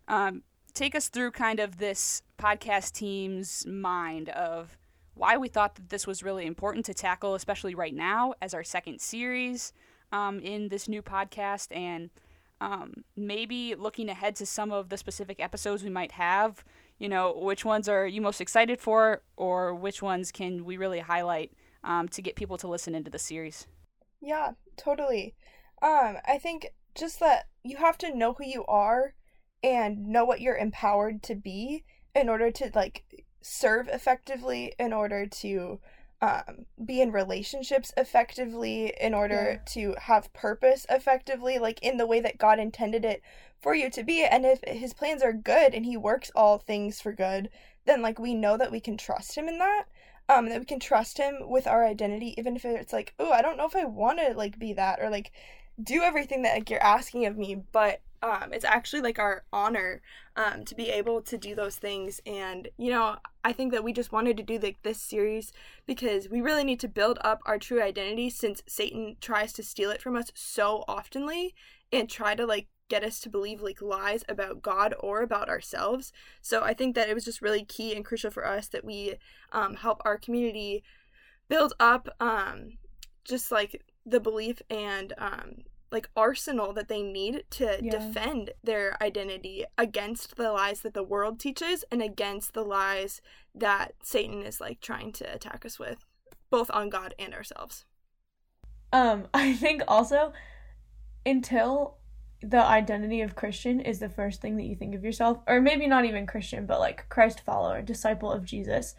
um, 0.08 0.42
take 0.74 0.94
us 0.94 1.08
through 1.08 1.30
kind 1.30 1.60
of 1.60 1.78
this 1.78 2.22
podcast 2.38 2.92
team's 2.92 3.66
mind 3.66 4.28
of 4.30 4.76
why 5.14 5.36
we 5.36 5.48
thought 5.48 5.74
that 5.76 5.88
this 5.88 6.06
was 6.06 6.22
really 6.22 6.44
important 6.44 6.84
to 6.86 6.94
tackle, 6.94 7.34
especially 7.34 7.74
right 7.74 7.94
now 7.94 8.34
as 8.42 8.52
our 8.52 8.64
second 8.64 9.00
series 9.00 9.72
um, 10.12 10.38
in 10.40 10.68
this 10.68 10.88
new 10.88 11.02
podcast, 11.02 11.74
and 11.74 12.10
um, 12.60 13.04
maybe 13.16 13.74
looking 13.74 14.08
ahead 14.08 14.36
to 14.36 14.46
some 14.46 14.70
of 14.70 14.88
the 14.90 14.96
specific 14.96 15.40
episodes 15.40 15.82
we 15.82 15.90
might 15.90 16.12
have. 16.12 16.62
you 16.98 17.08
know, 17.08 17.32
which 17.36 17.64
ones 17.64 17.88
are 17.88 18.06
you 18.06 18.20
most 18.20 18.40
excited 18.40 18.80
for, 18.80 19.22
or 19.36 19.74
which 19.74 20.00
ones 20.02 20.32
can 20.32 20.64
we 20.64 20.76
really 20.76 21.00
highlight 21.00 21.52
um, 21.84 22.08
to 22.08 22.22
get 22.22 22.36
people 22.36 22.56
to 22.58 22.68
listen 22.68 22.94
into 22.94 23.10
the 23.10 23.18
series? 23.18 23.66
Yeah, 24.20 24.52
totally. 24.76 25.34
Um, 25.82 26.16
I 26.26 26.38
think 26.40 26.72
just 26.94 27.20
that 27.20 27.48
you 27.62 27.76
have 27.76 27.98
to 27.98 28.16
know 28.16 28.32
who 28.32 28.44
you 28.44 28.64
are 28.66 29.14
and 29.66 30.06
know 30.06 30.24
what 30.24 30.40
you're 30.40 30.56
empowered 30.56 31.24
to 31.24 31.34
be 31.34 31.82
in 32.14 32.28
order 32.28 32.52
to 32.52 32.70
like 32.72 33.02
serve 33.42 33.88
effectively, 33.88 34.72
in 34.78 34.92
order 34.92 35.26
to 35.26 35.80
um, 36.22 36.66
be 36.84 37.00
in 37.00 37.10
relationships 37.10 37.92
effectively, 37.96 38.94
in 39.00 39.12
order 39.12 39.54
yeah. 39.54 39.72
to 39.72 39.94
have 40.02 40.32
purpose 40.32 40.86
effectively, 40.88 41.58
like 41.58 41.82
in 41.82 41.96
the 41.96 42.06
way 42.06 42.20
that 42.20 42.38
God 42.38 42.60
intended 42.60 43.04
it 43.04 43.22
for 43.60 43.74
you 43.74 43.90
to 43.90 44.04
be. 44.04 44.24
And 44.24 44.46
if 44.46 44.60
his 44.64 44.94
plans 44.94 45.20
are 45.20 45.32
good 45.32 45.74
and 45.74 45.84
he 45.84 45.96
works 45.96 46.30
all 46.36 46.58
things 46.58 47.00
for 47.00 47.12
good, 47.12 47.50
then 47.86 48.02
like 48.02 48.20
we 48.20 48.34
know 48.34 48.56
that 48.56 48.70
we 48.70 48.78
can 48.78 48.96
trust 48.96 49.36
him 49.36 49.48
in 49.48 49.58
that. 49.58 49.86
Um, 50.28 50.48
that 50.48 50.58
we 50.58 50.64
can 50.64 50.80
trust 50.80 51.18
him 51.18 51.36
with 51.42 51.68
our 51.68 51.86
identity, 51.86 52.34
even 52.36 52.56
if 52.56 52.64
it's 52.64 52.92
like, 52.92 53.14
oh, 53.20 53.30
I 53.30 53.42
don't 53.42 53.56
know 53.56 53.66
if 53.66 53.76
I 53.76 53.84
want 53.84 54.18
to 54.18 54.34
like 54.34 54.58
be 54.58 54.72
that 54.72 54.98
or 55.00 55.08
like 55.08 55.30
do 55.82 56.02
everything 56.02 56.42
that 56.42 56.54
like 56.54 56.70
you're 56.70 56.82
asking 56.82 57.26
of 57.26 57.36
me, 57.36 57.62
but 57.72 58.00
um, 58.22 58.52
it's 58.52 58.64
actually 58.64 59.02
like 59.02 59.18
our 59.18 59.44
honor 59.52 60.00
um, 60.36 60.64
to 60.64 60.74
be 60.74 60.88
able 60.88 61.20
to 61.22 61.36
do 61.38 61.54
those 61.54 61.76
things. 61.76 62.20
And 62.26 62.68
you 62.78 62.90
know, 62.90 63.16
I 63.44 63.52
think 63.52 63.72
that 63.72 63.84
we 63.84 63.92
just 63.92 64.12
wanted 64.12 64.36
to 64.38 64.42
do 64.42 64.58
like 64.58 64.82
this 64.82 65.00
series 65.00 65.52
because 65.86 66.28
we 66.28 66.40
really 66.40 66.64
need 66.64 66.80
to 66.80 66.88
build 66.88 67.18
up 67.22 67.40
our 67.46 67.58
true 67.58 67.82
identity 67.82 68.30
since 68.30 68.62
Satan 68.66 69.16
tries 69.20 69.52
to 69.54 69.62
steal 69.62 69.90
it 69.90 70.02
from 70.02 70.16
us 70.16 70.32
so 70.34 70.84
oftenly 70.88 71.54
and 71.92 72.08
try 72.08 72.34
to 72.34 72.46
like 72.46 72.68
get 72.88 73.04
us 73.04 73.20
to 73.20 73.28
believe 73.28 73.62
like 73.62 73.82
lies 73.82 74.24
about 74.28 74.62
God 74.62 74.94
or 75.00 75.22
about 75.22 75.48
ourselves. 75.48 76.12
So 76.40 76.62
I 76.62 76.72
think 76.72 76.94
that 76.94 77.08
it 77.08 77.14
was 77.14 77.24
just 77.24 77.42
really 77.42 77.64
key 77.64 77.94
and 77.94 78.04
crucial 78.04 78.30
for 78.30 78.46
us 78.46 78.68
that 78.68 78.84
we 78.84 79.16
um, 79.52 79.74
help 79.74 80.02
our 80.04 80.16
community 80.16 80.82
build 81.48 81.74
up 81.78 82.08
um, 82.20 82.78
just 83.24 83.50
like 83.50 83.82
the 84.06 84.20
belief 84.20 84.62
and 84.70 85.12
um, 85.18 85.64
like 85.90 86.08
arsenal 86.16 86.72
that 86.72 86.88
they 86.88 87.02
need 87.02 87.44
to 87.50 87.78
yeah. 87.82 87.90
defend 87.90 88.50
their 88.62 88.96
identity 89.02 89.64
against 89.76 90.36
the 90.36 90.52
lies 90.52 90.80
that 90.80 90.94
the 90.94 91.02
world 91.02 91.38
teaches 91.40 91.84
and 91.90 92.00
against 92.00 92.54
the 92.54 92.64
lies 92.64 93.20
that 93.54 93.94
Satan 94.02 94.42
is 94.42 94.60
like 94.60 94.80
trying 94.80 95.12
to 95.12 95.34
attack 95.34 95.66
us 95.66 95.78
with, 95.78 96.04
both 96.50 96.70
on 96.70 96.88
God 96.88 97.14
and 97.18 97.34
ourselves. 97.34 97.84
Um, 98.92 99.26
I 99.34 99.54
think 99.54 99.82
also 99.88 100.32
until 101.24 101.98
the 102.42 102.62
identity 102.62 103.22
of 103.22 103.34
Christian 103.34 103.80
is 103.80 103.98
the 103.98 104.08
first 104.08 104.40
thing 104.40 104.56
that 104.56 104.66
you 104.66 104.76
think 104.76 104.94
of 104.94 105.04
yourself, 105.04 105.38
or 105.46 105.60
maybe 105.60 105.86
not 105.86 106.04
even 106.04 106.26
Christian, 106.26 106.66
but 106.66 106.80
like 106.80 107.08
Christ 107.08 107.40
follower, 107.40 107.82
disciple 107.82 108.30
of 108.30 108.44
Jesus, 108.44 108.94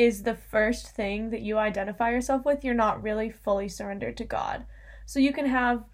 is 0.00 0.22
the 0.22 0.34
first 0.34 0.96
thing 0.96 1.28
that 1.28 1.42
you 1.42 1.58
identify 1.58 2.10
yourself 2.10 2.46
with, 2.46 2.64
you're 2.64 2.72
not 2.72 3.02
really 3.02 3.30
fully 3.30 3.68
surrendered 3.68 4.16
to 4.16 4.24
God. 4.24 4.64
So 5.04 5.20
you 5.20 5.30
can 5.30 5.44
have, 5.44 5.84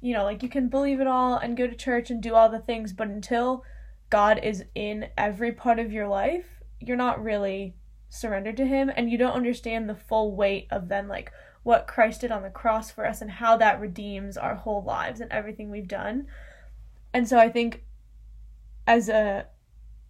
you 0.00 0.14
know, 0.14 0.24
like 0.24 0.42
you 0.42 0.48
can 0.48 0.70
believe 0.70 0.98
it 0.98 1.06
all 1.06 1.36
and 1.36 1.58
go 1.58 1.66
to 1.66 1.76
church 1.76 2.10
and 2.10 2.22
do 2.22 2.34
all 2.34 2.48
the 2.48 2.58
things, 2.58 2.94
but 2.94 3.08
until 3.08 3.62
God 4.08 4.40
is 4.42 4.64
in 4.74 5.08
every 5.18 5.52
part 5.52 5.78
of 5.78 5.92
your 5.92 6.08
life, 6.08 6.46
you're 6.80 6.96
not 6.96 7.22
really 7.22 7.74
surrendered 8.08 8.56
to 8.56 8.64
Him 8.64 8.90
and 8.96 9.10
you 9.10 9.18
don't 9.18 9.34
understand 9.36 9.90
the 9.90 9.94
full 9.94 10.34
weight 10.34 10.66
of 10.70 10.88
then 10.88 11.06
like 11.06 11.30
what 11.62 11.86
Christ 11.86 12.22
did 12.22 12.32
on 12.32 12.42
the 12.42 12.48
cross 12.48 12.90
for 12.90 13.06
us 13.06 13.20
and 13.20 13.30
how 13.30 13.58
that 13.58 13.78
redeems 13.78 14.38
our 14.38 14.54
whole 14.54 14.82
lives 14.82 15.20
and 15.20 15.30
everything 15.30 15.68
we've 15.68 15.86
done. 15.86 16.28
And 17.12 17.28
so 17.28 17.38
I 17.38 17.50
think 17.50 17.84
as 18.86 19.10
a 19.10 19.48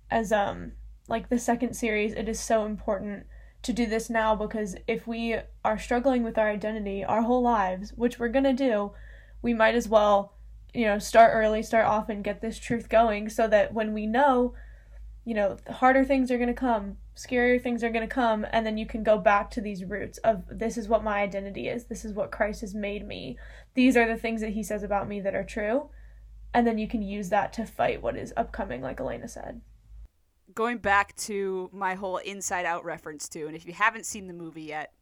as 0.09 0.31
um 0.31 0.71
like 1.09 1.29
the 1.29 1.39
second 1.39 1.75
series 1.75 2.13
it 2.13 2.29
is 2.29 2.39
so 2.39 2.65
important 2.65 3.27
to 3.63 3.73
do 3.73 3.87
this 3.87 4.09
now 4.09 4.35
because 4.35 4.77
if 4.87 5.07
we 5.07 5.37
are 5.65 5.79
struggling 5.79 6.23
with 6.23 6.39
our 6.39 6.49
identity 6.49 7.05
our 7.05 7.23
whole 7.23 7.43
lives, 7.43 7.93
which 7.97 8.19
we're 8.19 8.29
going 8.29 8.45
to 8.45 8.53
do, 8.53 8.93
we 9.43 9.55
might 9.55 9.75
as 9.75 9.89
well, 9.89 10.35
you 10.73 10.87
know, 10.87 10.99
start 10.99 11.33
early, 11.35 11.63
start 11.63 11.87
often, 11.87 12.23
get 12.23 12.41
this 12.41 12.59
truth 12.59 12.89
going 12.89 13.29
so 13.29 13.47
that 13.49 13.75
when 13.75 13.93
we 13.93 14.07
know, 14.07 14.55
you 15.25 15.35
know, 15.35 15.57
harder 15.71 16.05
things 16.05 16.31
are 16.31 16.39
going 16.39 16.49
to 16.49 16.55
come, 16.55 16.97
scarier 17.21 17.63
things 17.63 17.85
are 17.85 17.91
going 17.91 18.07
to 18.07 18.15
come 18.15 18.47
and 18.51 18.65
then 18.65 18.79
you 18.79 18.87
can 18.87 19.03
go 19.03 19.19
back 19.19 19.51
to 19.51 19.61
these 19.61 19.85
roots 19.85 20.17
of 20.19 20.43
this 20.51 20.79
is 20.79 20.89
what 20.89 21.05
my 21.05 21.21
identity 21.21 21.69
is 21.69 21.85
this 21.85 22.05
is 22.05 22.15
what 22.15 22.31
christ 22.31 22.63
has 22.63 22.75
made 22.75 23.07
me 23.07 23.37
these 23.75 23.97
are 23.97 24.07
the 24.07 24.17
things 24.17 24.41
that 24.41 24.51
he 24.51 24.63
says 24.63 24.83
about 24.83 25.07
me 25.07 25.21
that 25.21 25.35
are 25.35 25.45
true 25.45 25.91
and 26.55 26.67
then 26.67 26.79
you 26.79 26.89
can 26.89 27.03
use 27.03 27.29
that 27.29 27.53
to 27.53 27.67
fight 27.67 28.03
what 28.03 28.17
is 28.17 28.33
upcoming 28.39 28.81
like 28.81 29.01
elena 29.01 29.29
said 29.29 29.61
going 30.55 30.79
back 30.79 31.15
to 31.17 31.71
my 31.73 31.95
whole 31.95 32.19
inside 32.19 32.65
out 32.65 32.85
reference 32.85 33.29
too 33.29 33.47
and 33.47 33.57
if 33.57 33.67
you 33.67 33.73
haven't 33.73 34.07
seen 34.07 34.27
the 34.27 34.33
movie 34.33 34.63
yet 34.63 34.93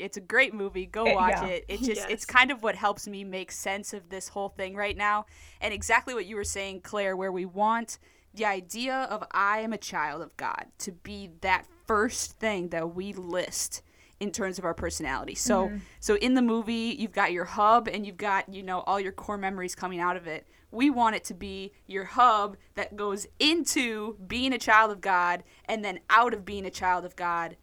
it's 0.00 0.16
a 0.16 0.20
great 0.20 0.54
movie 0.54 0.86
go 0.86 1.04
eh, 1.04 1.14
watch 1.14 1.42
it, 1.42 1.64
yeah. 1.68 1.74
it. 1.74 1.80
it 1.80 1.82
just 1.82 2.00
yes. 2.00 2.06
it's 2.08 2.24
kind 2.24 2.50
of 2.50 2.62
what 2.62 2.74
helps 2.74 3.06
me 3.06 3.24
make 3.24 3.52
sense 3.52 3.92
of 3.92 4.08
this 4.08 4.28
whole 4.28 4.48
thing 4.48 4.74
right 4.74 4.96
now 4.96 5.26
and 5.60 5.72
exactly 5.72 6.14
what 6.14 6.26
you 6.26 6.36
were 6.36 6.44
saying 6.44 6.80
claire 6.80 7.16
where 7.16 7.32
we 7.32 7.44
want 7.44 7.98
the 8.34 8.44
idea 8.44 9.06
of 9.10 9.22
I 9.30 9.60
am 9.60 9.72
a 9.72 9.78
child 9.78 10.22
of 10.22 10.36
God 10.36 10.66
to 10.78 10.92
be 10.92 11.30
that 11.42 11.66
first 11.86 12.38
thing 12.38 12.68
that 12.68 12.94
we 12.94 13.12
list 13.12 13.82
in 14.22 14.30
terms 14.30 14.56
of 14.56 14.64
our 14.64 14.72
personality. 14.72 15.34
So 15.34 15.66
mm-hmm. 15.66 15.78
so 15.98 16.14
in 16.14 16.34
the 16.34 16.42
movie 16.42 16.96
you've 16.96 17.12
got 17.12 17.32
your 17.32 17.44
hub 17.44 17.88
and 17.88 18.06
you've 18.06 18.16
got, 18.16 18.48
you 18.48 18.62
know, 18.62 18.80
all 18.80 19.00
your 19.00 19.10
core 19.10 19.36
memories 19.36 19.74
coming 19.74 19.98
out 19.98 20.16
of 20.16 20.28
it. 20.28 20.46
We 20.70 20.90
want 20.90 21.16
it 21.16 21.24
to 21.24 21.34
be 21.34 21.72
your 21.88 22.04
hub 22.04 22.56
that 22.76 22.96
goes 22.96 23.26
into 23.40 24.16
being 24.26 24.52
a 24.52 24.58
child 24.58 24.92
of 24.92 25.00
God 25.00 25.42
and 25.66 25.84
then 25.84 25.98
out 26.08 26.32
of 26.32 26.44
being 26.44 26.64
a 26.64 26.70
child 26.70 27.04
of 27.04 27.16
God 27.16 27.56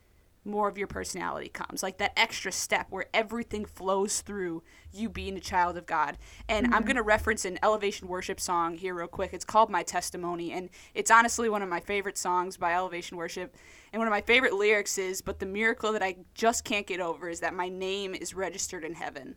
more 0.45 0.67
of 0.67 0.77
your 0.77 0.87
personality 0.87 1.49
comes. 1.49 1.83
Like 1.83 1.97
that 1.97 2.13
extra 2.17 2.51
step 2.51 2.87
where 2.89 3.05
everything 3.13 3.65
flows 3.65 4.21
through 4.21 4.63
you 4.91 5.09
being 5.09 5.37
a 5.37 5.39
child 5.39 5.77
of 5.77 5.85
god. 5.85 6.17
And 6.47 6.67
mm-hmm. 6.67 6.75
i'm 6.75 6.83
going 6.83 6.95
to 6.95 7.03
reference 7.03 7.45
an 7.45 7.59
elevation 7.61 8.07
worship 8.07 8.39
song 8.39 8.77
here 8.77 8.95
real 8.95 9.07
quick. 9.07 9.33
It's 9.33 9.45
called 9.45 9.69
my 9.69 9.83
testimony 9.83 10.51
and 10.51 10.69
it's 10.93 11.11
honestly 11.11 11.49
one 11.49 11.61
of 11.61 11.69
my 11.69 11.79
favorite 11.79 12.17
songs 12.17 12.57
by 12.57 12.73
elevation 12.73 13.17
worship. 13.17 13.55
And 13.91 13.99
one 13.99 14.07
of 14.07 14.11
my 14.11 14.21
favorite 14.21 14.53
lyrics 14.53 14.97
is 14.97 15.21
but 15.21 15.39
the 15.39 15.45
miracle 15.45 15.93
that 15.93 16.03
i 16.03 16.15
just 16.33 16.63
can't 16.63 16.87
get 16.87 16.99
over 16.99 17.29
is 17.29 17.41
that 17.41 17.53
my 17.53 17.69
name 17.69 18.15
is 18.15 18.33
registered 18.33 18.83
in 18.83 18.93
heaven. 18.93 19.35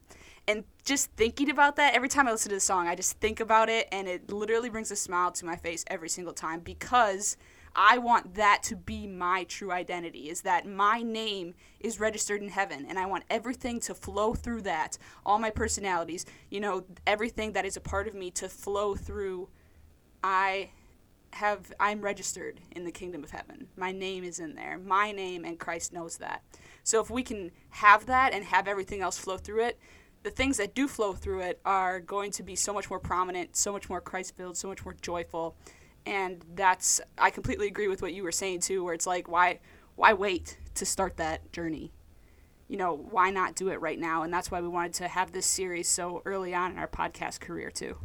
And 0.48 0.64
just 0.84 1.12
thinking 1.12 1.50
about 1.50 1.76
that 1.76 1.94
every 1.94 2.08
time 2.08 2.26
i 2.26 2.32
listen 2.32 2.50
to 2.50 2.56
the 2.56 2.60
song 2.60 2.88
i 2.88 2.94
just 2.96 3.18
think 3.20 3.40
about 3.40 3.68
it 3.68 3.88
and 3.92 4.08
it 4.08 4.32
literally 4.32 4.68
brings 4.70 4.90
a 4.90 4.96
smile 4.96 5.30
to 5.32 5.44
my 5.44 5.56
face 5.56 5.84
every 5.86 6.08
single 6.08 6.32
time 6.32 6.60
because 6.60 7.36
I 7.74 7.98
want 7.98 8.34
that 8.34 8.62
to 8.64 8.76
be 8.76 9.06
my 9.06 9.44
true 9.44 9.72
identity 9.72 10.28
is 10.28 10.42
that 10.42 10.66
my 10.66 11.02
name 11.02 11.54
is 11.80 12.00
registered 12.00 12.42
in 12.42 12.48
heaven 12.48 12.86
and 12.88 12.98
I 12.98 13.06
want 13.06 13.24
everything 13.30 13.80
to 13.80 13.94
flow 13.94 14.34
through 14.34 14.62
that. 14.62 14.98
All 15.24 15.38
my 15.38 15.50
personalities 15.50 16.26
you 16.50 16.60
know 16.60 16.84
everything 17.06 17.52
that 17.52 17.64
is 17.64 17.76
a 17.76 17.80
part 17.80 18.08
of 18.08 18.14
me 18.14 18.30
to 18.32 18.48
flow 18.48 18.94
through. 18.94 19.48
I 20.22 20.70
have 21.32 21.72
I'm 21.80 22.02
registered 22.02 22.60
in 22.72 22.84
the 22.84 22.92
kingdom 22.92 23.24
of 23.24 23.30
heaven. 23.30 23.68
My 23.76 23.90
name 23.90 24.22
is 24.24 24.38
in 24.38 24.54
there. 24.54 24.78
My 24.78 25.12
name 25.12 25.44
and 25.44 25.58
Christ 25.58 25.92
knows 25.92 26.18
that. 26.18 26.42
So 26.84 27.00
if 27.00 27.10
we 27.10 27.22
can 27.22 27.52
have 27.70 28.06
that 28.06 28.34
and 28.34 28.44
have 28.44 28.68
everything 28.68 29.00
else 29.00 29.18
flow 29.18 29.38
through 29.38 29.64
it 29.64 29.78
the 30.22 30.30
things 30.30 30.56
that 30.56 30.74
do 30.74 30.86
flow 30.86 31.12
through 31.12 31.40
it 31.40 31.60
are 31.64 31.98
going 31.98 32.30
to 32.30 32.42
be 32.42 32.54
so 32.54 32.72
much 32.72 32.88
more 32.88 33.00
prominent 33.00 33.56
so 33.56 33.72
much 33.72 33.88
more 33.88 34.00
Christ 34.00 34.36
filled 34.36 34.56
so 34.56 34.68
much 34.68 34.84
more 34.84 34.94
joyful 35.00 35.56
and 36.06 36.44
that's 36.54 37.00
I 37.18 37.30
completely 37.30 37.66
agree 37.66 37.88
with 37.88 38.02
what 38.02 38.12
you 38.12 38.22
were 38.22 38.32
saying 38.32 38.60
too 38.60 38.84
where 38.84 38.94
it's 38.94 39.06
like 39.06 39.28
why 39.28 39.60
why 39.94 40.12
wait 40.12 40.58
to 40.74 40.86
start 40.86 41.16
that 41.18 41.52
journey? 41.52 41.92
You 42.68 42.76
know 42.76 42.94
why 42.94 43.30
not 43.30 43.54
do 43.54 43.68
it 43.68 43.80
right 43.80 43.98
now? 43.98 44.22
And 44.22 44.32
that's 44.32 44.50
why 44.50 44.60
we 44.60 44.68
wanted 44.68 44.94
to 44.94 45.08
have 45.08 45.32
this 45.32 45.46
series 45.46 45.88
so 45.88 46.22
early 46.24 46.54
on 46.54 46.72
in 46.72 46.78
our 46.78 46.88
podcast 46.88 47.40
career 47.40 47.70
too. 47.70 47.96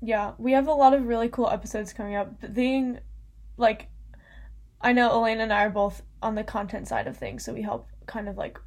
Yeah 0.00 0.32
we 0.38 0.52
have 0.52 0.68
a 0.68 0.72
lot 0.72 0.94
of 0.94 1.06
really 1.06 1.28
cool 1.28 1.50
episodes 1.50 1.92
coming 1.92 2.14
up. 2.14 2.40
But 2.40 2.54
being 2.54 3.00
like 3.56 3.88
i 4.80 4.92
know 4.92 5.08
elena 5.10 5.44
and 5.44 5.52
i 5.52 5.62
are 5.62 5.70
both 5.70 6.02
on 6.20 6.34
the 6.34 6.42
content 6.42 6.88
side 6.88 7.06
of 7.06 7.16
things 7.16 7.44
so 7.44 7.52
we 7.52 7.62
help 7.62 7.88
kind 8.06 8.28
of 8.28 8.36
like 8.36 8.58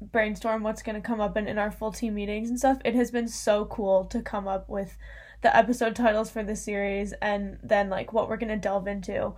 brainstorm 0.00 0.62
what's 0.62 0.82
going 0.82 0.94
to 0.94 1.06
come 1.06 1.20
up 1.20 1.36
in, 1.36 1.46
in 1.46 1.58
our 1.58 1.70
full 1.70 1.92
team 1.92 2.14
meetings 2.14 2.48
and 2.48 2.58
stuff. 2.58 2.78
It 2.84 2.94
has 2.94 3.10
been 3.10 3.28
so 3.28 3.64
cool 3.66 4.04
to 4.06 4.22
come 4.22 4.46
up 4.46 4.68
with 4.68 4.96
the 5.40 5.56
episode 5.56 5.94
titles 5.94 6.30
for 6.30 6.42
the 6.42 6.56
series 6.56 7.12
and 7.22 7.58
then 7.62 7.88
like 7.88 8.12
what 8.12 8.28
we're 8.28 8.36
going 8.36 8.48
to 8.48 8.56
delve 8.56 8.88
into. 8.88 9.32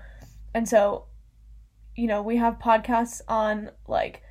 And 0.55 0.69
so, 0.69 1.05
you 1.95 2.07
know, 2.07 2.23
we 2.23 2.37
have 2.37 2.59
podcasts 2.59 3.21
on 3.29 3.71
like 3.87 4.23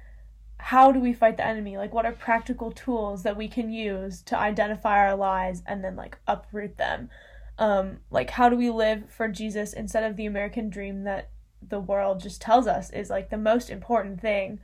how 0.57 0.91
do 0.91 0.99
we 0.99 1.13
fight 1.13 1.37
the 1.37 1.45
enemy? 1.45 1.77
Like 1.77 1.93
what 1.93 2.05
are 2.05 2.11
practical 2.11 2.71
tools 2.71 3.23
that 3.23 3.37
we 3.37 3.47
can 3.47 3.71
use 3.71 4.21
to 4.23 4.37
identify 4.37 4.97
our 4.97 5.15
lies 5.15 5.63
and 5.65 5.83
then 5.83 5.95
like 5.95 6.17
uproot 6.27 6.77
them? 6.77 7.09
Um 7.57 7.99
like 8.09 8.31
how 8.31 8.49
do 8.49 8.57
we 8.57 8.69
live 8.69 9.09
for 9.09 9.27
Jesus 9.27 9.73
instead 9.73 10.03
of 10.03 10.15
the 10.15 10.25
American 10.25 10.69
dream 10.69 11.03
that 11.03 11.29
the 11.61 11.79
world 11.79 12.19
just 12.19 12.41
tells 12.41 12.67
us 12.67 12.89
is 12.89 13.09
like 13.09 13.29
the 13.29 13.37
most 13.37 13.69
important 13.69 14.21
thing? 14.21 14.59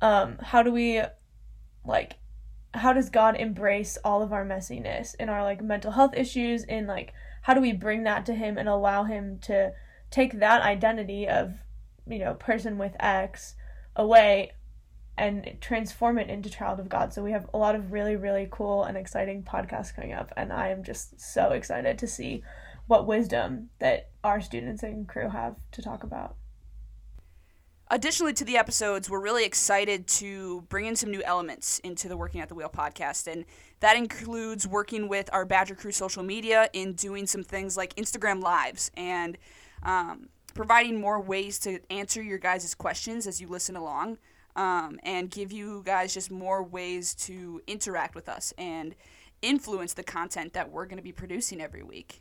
Um 0.00 0.38
how 0.40 0.62
do 0.62 0.72
we 0.72 1.02
like 1.84 2.16
how 2.74 2.92
does 2.92 3.10
God 3.10 3.36
embrace 3.36 3.98
all 4.04 4.22
of 4.22 4.32
our 4.32 4.44
messiness 4.44 5.14
in 5.18 5.28
our 5.28 5.42
like 5.42 5.62
mental 5.62 5.92
health 5.92 6.14
issues 6.14 6.64
in 6.64 6.86
like 6.86 7.14
how 7.42 7.54
do 7.54 7.60
we 7.60 7.72
bring 7.72 8.04
that 8.04 8.26
to 8.26 8.34
him 8.34 8.58
and 8.58 8.68
allow 8.68 9.04
him 9.04 9.38
to 9.40 9.72
take 10.10 10.38
that 10.40 10.62
identity 10.62 11.28
of, 11.28 11.54
you 12.06 12.18
know, 12.18 12.34
person 12.34 12.78
with 12.78 12.96
X 13.00 13.54
away 13.96 14.52
and 15.16 15.56
transform 15.60 16.18
it 16.18 16.30
into 16.30 16.48
child 16.48 16.78
of 16.78 16.88
God. 16.88 17.12
So 17.12 17.22
we 17.22 17.32
have 17.32 17.48
a 17.52 17.58
lot 17.58 17.74
of 17.74 17.92
really, 17.92 18.16
really 18.16 18.48
cool 18.50 18.84
and 18.84 18.96
exciting 18.96 19.42
podcasts 19.42 19.94
coming 19.94 20.12
up. 20.12 20.32
And 20.36 20.52
I 20.52 20.68
am 20.68 20.84
just 20.84 21.20
so 21.20 21.50
excited 21.50 21.98
to 21.98 22.06
see 22.06 22.42
what 22.86 23.06
wisdom 23.06 23.70
that 23.80 24.10
our 24.22 24.40
students 24.40 24.82
and 24.82 25.08
Cru 25.08 25.28
have 25.28 25.56
to 25.72 25.82
talk 25.82 26.04
about. 26.04 26.36
Additionally 27.90 28.34
to 28.34 28.44
the 28.44 28.58
episodes, 28.58 29.08
we're 29.08 29.20
really 29.20 29.46
excited 29.46 30.06
to 30.06 30.60
bring 30.68 30.84
in 30.84 30.94
some 30.94 31.10
new 31.10 31.22
elements 31.22 31.78
into 31.78 32.06
the 32.06 32.18
Working 32.18 32.42
at 32.42 32.50
the 32.50 32.54
Wheel 32.54 32.68
podcast. 32.68 33.26
And 33.32 33.46
that 33.80 33.96
includes 33.96 34.66
working 34.66 35.08
with 35.08 35.30
our 35.32 35.46
Badger 35.46 35.74
Cru 35.74 35.90
social 35.90 36.22
media 36.22 36.68
in 36.74 36.92
doing 36.92 37.26
some 37.26 37.42
things 37.42 37.78
like 37.78 37.94
Instagram 37.96 38.42
Lives 38.42 38.90
and 38.94 39.38
um, 39.84 40.28
providing 40.54 41.00
more 41.00 41.18
ways 41.18 41.58
to 41.60 41.80
answer 41.88 42.22
your 42.22 42.36
guys' 42.36 42.74
questions 42.74 43.26
as 43.26 43.40
you 43.40 43.48
listen 43.48 43.74
along 43.74 44.18
um, 44.54 45.00
and 45.02 45.30
give 45.30 45.50
you 45.50 45.82
guys 45.86 46.12
just 46.12 46.30
more 46.30 46.62
ways 46.62 47.14
to 47.14 47.62
interact 47.66 48.14
with 48.14 48.28
us 48.28 48.52
and 48.58 48.94
influence 49.40 49.94
the 49.94 50.02
content 50.02 50.52
that 50.52 50.70
we're 50.70 50.84
going 50.84 50.98
to 50.98 51.02
be 51.02 51.12
producing 51.12 51.58
every 51.58 51.82
week. 51.82 52.20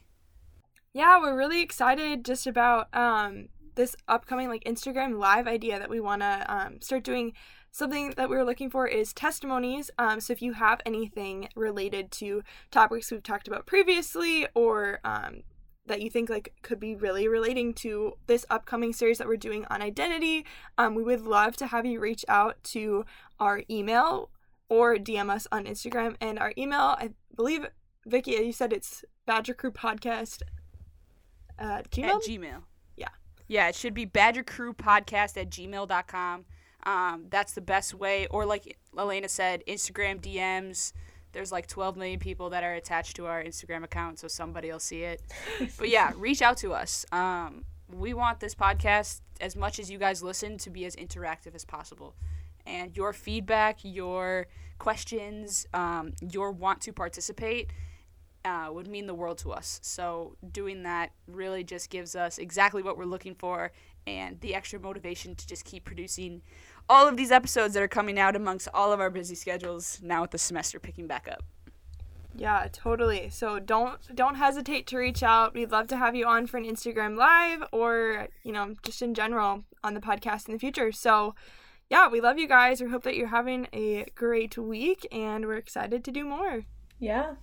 Yeah, 0.94 1.20
we're 1.20 1.36
really 1.36 1.62
excited 1.62 2.24
just 2.24 2.48
about 2.48 2.88
um, 2.96 3.50
this 3.78 3.96
upcoming 4.08 4.50
like 4.50 4.64
Instagram 4.66 5.18
live 5.18 5.48
idea 5.48 5.80
that 5.80 5.90
we 5.90 6.02
want 6.02 6.22
to 6.22 6.46
um, 6.50 6.82
start 6.82 7.04
doing. 7.04 7.34
Something 7.70 8.14
that 8.18 8.30
we 8.30 8.36
are 8.36 8.46
looking 8.46 8.70
for 8.72 8.88
is 8.88 9.14
testimonies. 9.14 9.92
Um, 10.00 10.20
so 10.20 10.34
if 10.34 10.42
you 10.42 10.54
have 10.54 10.82
anything 10.86 11.50
related 11.56 12.12
to 12.14 12.42
topics 12.72 13.12
we've 13.12 13.22
talked 13.22 13.48
about 13.48 13.68
previously, 13.68 14.48
or 14.56 15.00
um, 15.04 15.44
that 15.86 16.02
you 16.02 16.10
think 16.10 16.30
like 16.30 16.54
could 16.62 16.80
be 16.80 16.96
really 16.96 17.28
relating 17.28 17.74
to 17.76 18.14
this 18.26 18.46
upcoming 18.50 18.94
series 18.94 19.20
that 19.20 19.28
we're 19.28 19.38
doing 19.38 19.66
on 19.70 19.82
identity, 19.82 20.46
um, 20.78 20.96
we 20.96 21.04
would 21.04 21.22
love 21.22 21.56
to 21.58 21.68
have 21.68 21.86
you 21.86 22.00
reach 22.00 22.26
out 22.28 22.62
to 22.64 23.06
our 23.40 23.62
email 23.70 24.32
or 24.70 24.96
DM 24.96 25.30
us 25.30 25.48
on 25.52 25.66
Instagram. 25.66 26.16
And 26.20 26.40
our 26.40 26.54
email, 26.58 26.96
I 26.98 27.12
believe, 27.36 27.68
Vicky, 28.06 28.32
you 28.32 28.54
said 28.54 28.74
it's 28.74 29.06
Badger 29.26 29.54
Cru 29.54 29.72
Podcast 29.72 30.42
Gmail. 31.92 32.16
At 32.16 32.22
Gmail. 32.22 32.64
Yeah, 33.48 33.70
it 33.70 33.76
should 33.76 33.94
be 33.94 34.06
Badger 34.06 34.44
Cru 34.44 34.74
Podcast 34.74 35.38
at 35.38 35.50
gmail.com. 35.50 36.46
Um, 36.84 37.26
that's 37.30 37.54
the 37.54 37.62
best 37.62 37.94
way. 37.94 38.28
Or, 38.28 38.46
like 38.46 38.78
Elena 38.98 39.30
said, 39.30 39.64
Instagram 39.68 40.20
DMs. 40.22 40.94
There's 41.34 41.52
like 41.52 41.68
12 41.68 41.98
million 41.98 42.20
people 42.20 42.50
that 42.50 42.64
are 42.64 42.74
attached 42.74 43.16
to 43.18 43.26
our 43.28 43.44
Instagram 43.44 43.84
account, 43.84 44.20
so 44.20 44.28
somebody 44.28 44.72
will 44.72 44.80
see 44.80 45.04
it. 45.04 45.22
but 45.78 45.90
yeah, 45.90 46.14
reach 46.16 46.42
out 46.42 46.58
to 46.58 46.74
us. 46.74 47.06
Um, 47.12 47.66
we 47.94 48.14
want 48.14 48.40
this 48.40 48.56
podcast, 48.56 49.22
as 49.40 49.56
much 49.56 49.80
as 49.80 49.90
you 49.90 49.98
guys 49.98 50.24
listen, 50.24 50.58
to 50.60 50.70
be 50.70 50.86
as 50.86 50.96
interactive 50.96 51.56
as 51.56 51.64
possible. 51.64 52.16
And 52.66 52.96
your 52.98 53.14
feedback, 53.14 53.80
your 53.84 54.48
questions, 54.80 55.68
um, 55.74 56.14
your 56.22 56.52
want 56.52 56.82
to 56.82 56.94
participate 56.94 57.72
uh, 58.48 58.72
would 58.72 58.88
mean 58.88 59.06
the 59.06 59.14
world 59.14 59.38
to 59.40 59.52
us. 59.52 59.80
So 59.84 60.38
doing 60.52 60.84
that 60.84 61.12
really 61.28 61.64
just 61.64 61.90
gives 61.90 62.16
us 62.16 62.38
exactly 62.38 62.82
what 62.82 62.98
we're 62.98 63.06
looking 63.06 63.36
for 63.36 63.72
and 64.08 64.40
the 64.40 64.56
extra 64.56 64.80
motivation 64.80 65.36
to 65.36 65.46
just 65.46 65.66
keep 65.66 65.84
producing 65.84 66.42
all 66.90 67.08
of 67.08 67.18
these 67.18 67.32
episodes 67.32 67.74
that 67.74 67.84
are 67.84 67.88
coming 67.88 68.18
out 68.18 68.36
amongst 68.36 68.70
all 68.74 68.94
of 68.94 69.02
our 69.02 69.10
busy 69.10 69.36
schedules 69.36 70.00
now 70.02 70.22
with 70.22 70.32
the 70.32 70.38
semester 70.38 70.80
picking 70.80 71.08
back 71.08 71.28
up. 71.30 71.44
Yeah, 72.34 72.68
totally. 72.72 73.30
So 73.30 73.60
don't 73.60 74.00
don't 74.16 74.36
hesitate 74.36 74.86
to 74.88 74.98
reach 74.98 75.24
out. 75.24 75.56
We'd 75.56 75.72
love 75.72 75.88
to 75.88 75.98
have 75.98 76.16
you 76.16 76.26
on 76.28 76.46
for 76.46 76.58
an 76.58 76.66
Instagram 76.66 77.18
live 77.18 77.64
or, 77.72 78.28
you 78.44 78.52
know, 78.52 78.76
just 78.84 79.02
in 79.02 79.14
general 79.14 79.64
on 79.84 79.96
the 79.96 80.00
podcast 80.00 80.48
in 80.48 80.54
the 80.54 80.60
future. 80.60 80.92
So 80.92 81.36
yeah, 81.90 82.08
we 82.08 82.22
love 82.22 82.38
you 82.38 82.48
guys. 82.48 82.80
We 82.80 82.90
hope 82.90 83.04
that 83.04 83.16
you're 83.16 83.28
having 83.28 83.68
a 83.74 84.06
great 84.14 84.58
week 84.58 85.08
and 85.12 85.46
we're 85.46 85.58
excited 85.58 86.04
to 86.06 86.12
do 86.12 86.24
more. 86.26 86.66
Yeah. 87.00 87.36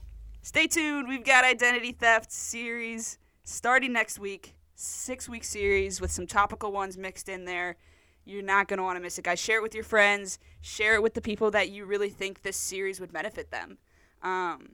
Stay 0.44 0.66
tuned. 0.66 1.09
We've 1.09 1.24
got 1.24 1.42
Identity 1.42 1.92
Theft 1.92 2.30
series 2.30 3.16
starting 3.44 3.94
next 3.94 4.18
week. 4.18 4.54
Six 4.74 5.26
week 5.26 5.42
series 5.42 6.02
with 6.02 6.11
some 6.11 6.26
topical 6.26 6.70
ones 6.70 6.98
mixed 6.98 7.30
in 7.30 7.46
there. 7.46 7.78
You're 8.26 8.42
not 8.42 8.68
going 8.68 8.76
to 8.76 8.83
want 8.83 8.96
to 8.96 9.00
miss 9.00 9.18
it, 9.18 9.24
guys. 9.24 9.40
Share 9.40 9.57
it 9.57 9.62
with 9.62 9.74
your 9.74 9.85
friends. 9.85 10.38
Share 10.61 10.96
it 10.96 11.02
with 11.02 11.14
the 11.14 11.22
people 11.22 11.50
that 11.52 11.70
you 11.70 11.87
really 11.87 12.11
think 12.11 12.42
this 12.42 12.59
series 12.59 13.00
would 13.00 13.11
benefit 13.11 13.50
them. 13.50 13.78
Um, 14.20 14.72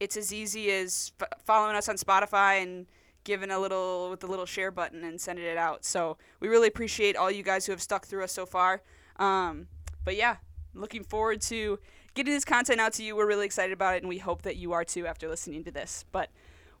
it's 0.00 0.16
as 0.16 0.32
easy 0.32 0.70
as 0.70 1.12
f- 1.20 1.28
following 1.44 1.76
us 1.76 1.90
on 1.90 1.96
Spotify 1.96 2.62
and 2.62 2.86
giving 3.24 3.50
a 3.50 3.58
little 3.58 4.08
with 4.08 4.20
the 4.20 4.26
little 4.28 4.46
share 4.46 4.70
button 4.70 5.04
and 5.04 5.20
sending 5.20 5.44
it 5.44 5.58
out. 5.58 5.84
So 5.84 6.16
we 6.40 6.48
really 6.48 6.68
appreciate 6.68 7.16
all 7.16 7.30
you 7.30 7.42
guys 7.42 7.66
who 7.66 7.72
have 7.72 7.82
stuck 7.82 8.06
through 8.06 8.24
us 8.24 8.32
so 8.32 8.46
far. 8.46 8.80
Um, 9.16 9.66
but 10.06 10.16
yeah, 10.16 10.36
looking 10.72 11.04
forward 11.04 11.42
to 11.42 11.78
getting 12.14 12.32
this 12.32 12.44
content 12.44 12.80
out 12.80 12.92
to 12.94 13.02
you. 13.02 13.16
We're 13.16 13.26
really 13.26 13.46
excited 13.46 13.72
about 13.72 13.94
it, 13.94 14.02
and 14.02 14.08
we 14.08 14.18
hope 14.18 14.42
that 14.42 14.56
you 14.56 14.72
are 14.72 14.84
too 14.84 15.06
after 15.06 15.28
listening 15.28 15.64
to 15.64 15.70
this. 15.70 16.04
But 16.12 16.30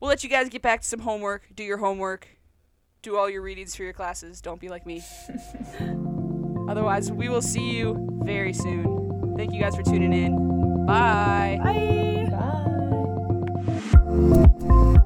we'll 0.00 0.08
let 0.08 0.22
you 0.22 0.30
guys 0.30 0.48
get 0.48 0.62
back 0.62 0.82
to 0.82 0.86
some 0.86 1.00
homework, 1.00 1.48
do 1.54 1.64
your 1.64 1.78
homework, 1.78 2.28
do 3.02 3.16
all 3.16 3.28
your 3.28 3.42
readings 3.42 3.74
for 3.74 3.82
your 3.82 3.92
classes. 3.92 4.40
Don't 4.40 4.60
be 4.60 4.68
like 4.68 4.86
me. 4.86 5.02
Otherwise, 6.68 7.10
we 7.10 7.28
will 7.28 7.42
see 7.42 7.70
you 7.70 8.20
very 8.22 8.52
soon. 8.52 9.34
Thank 9.36 9.52
you 9.52 9.60
guys 9.60 9.74
for 9.74 9.82
tuning 9.82 10.12
in. 10.12 10.86
Bye. 10.86 11.58
Bye. 11.62 12.28
Bye. 14.92 14.98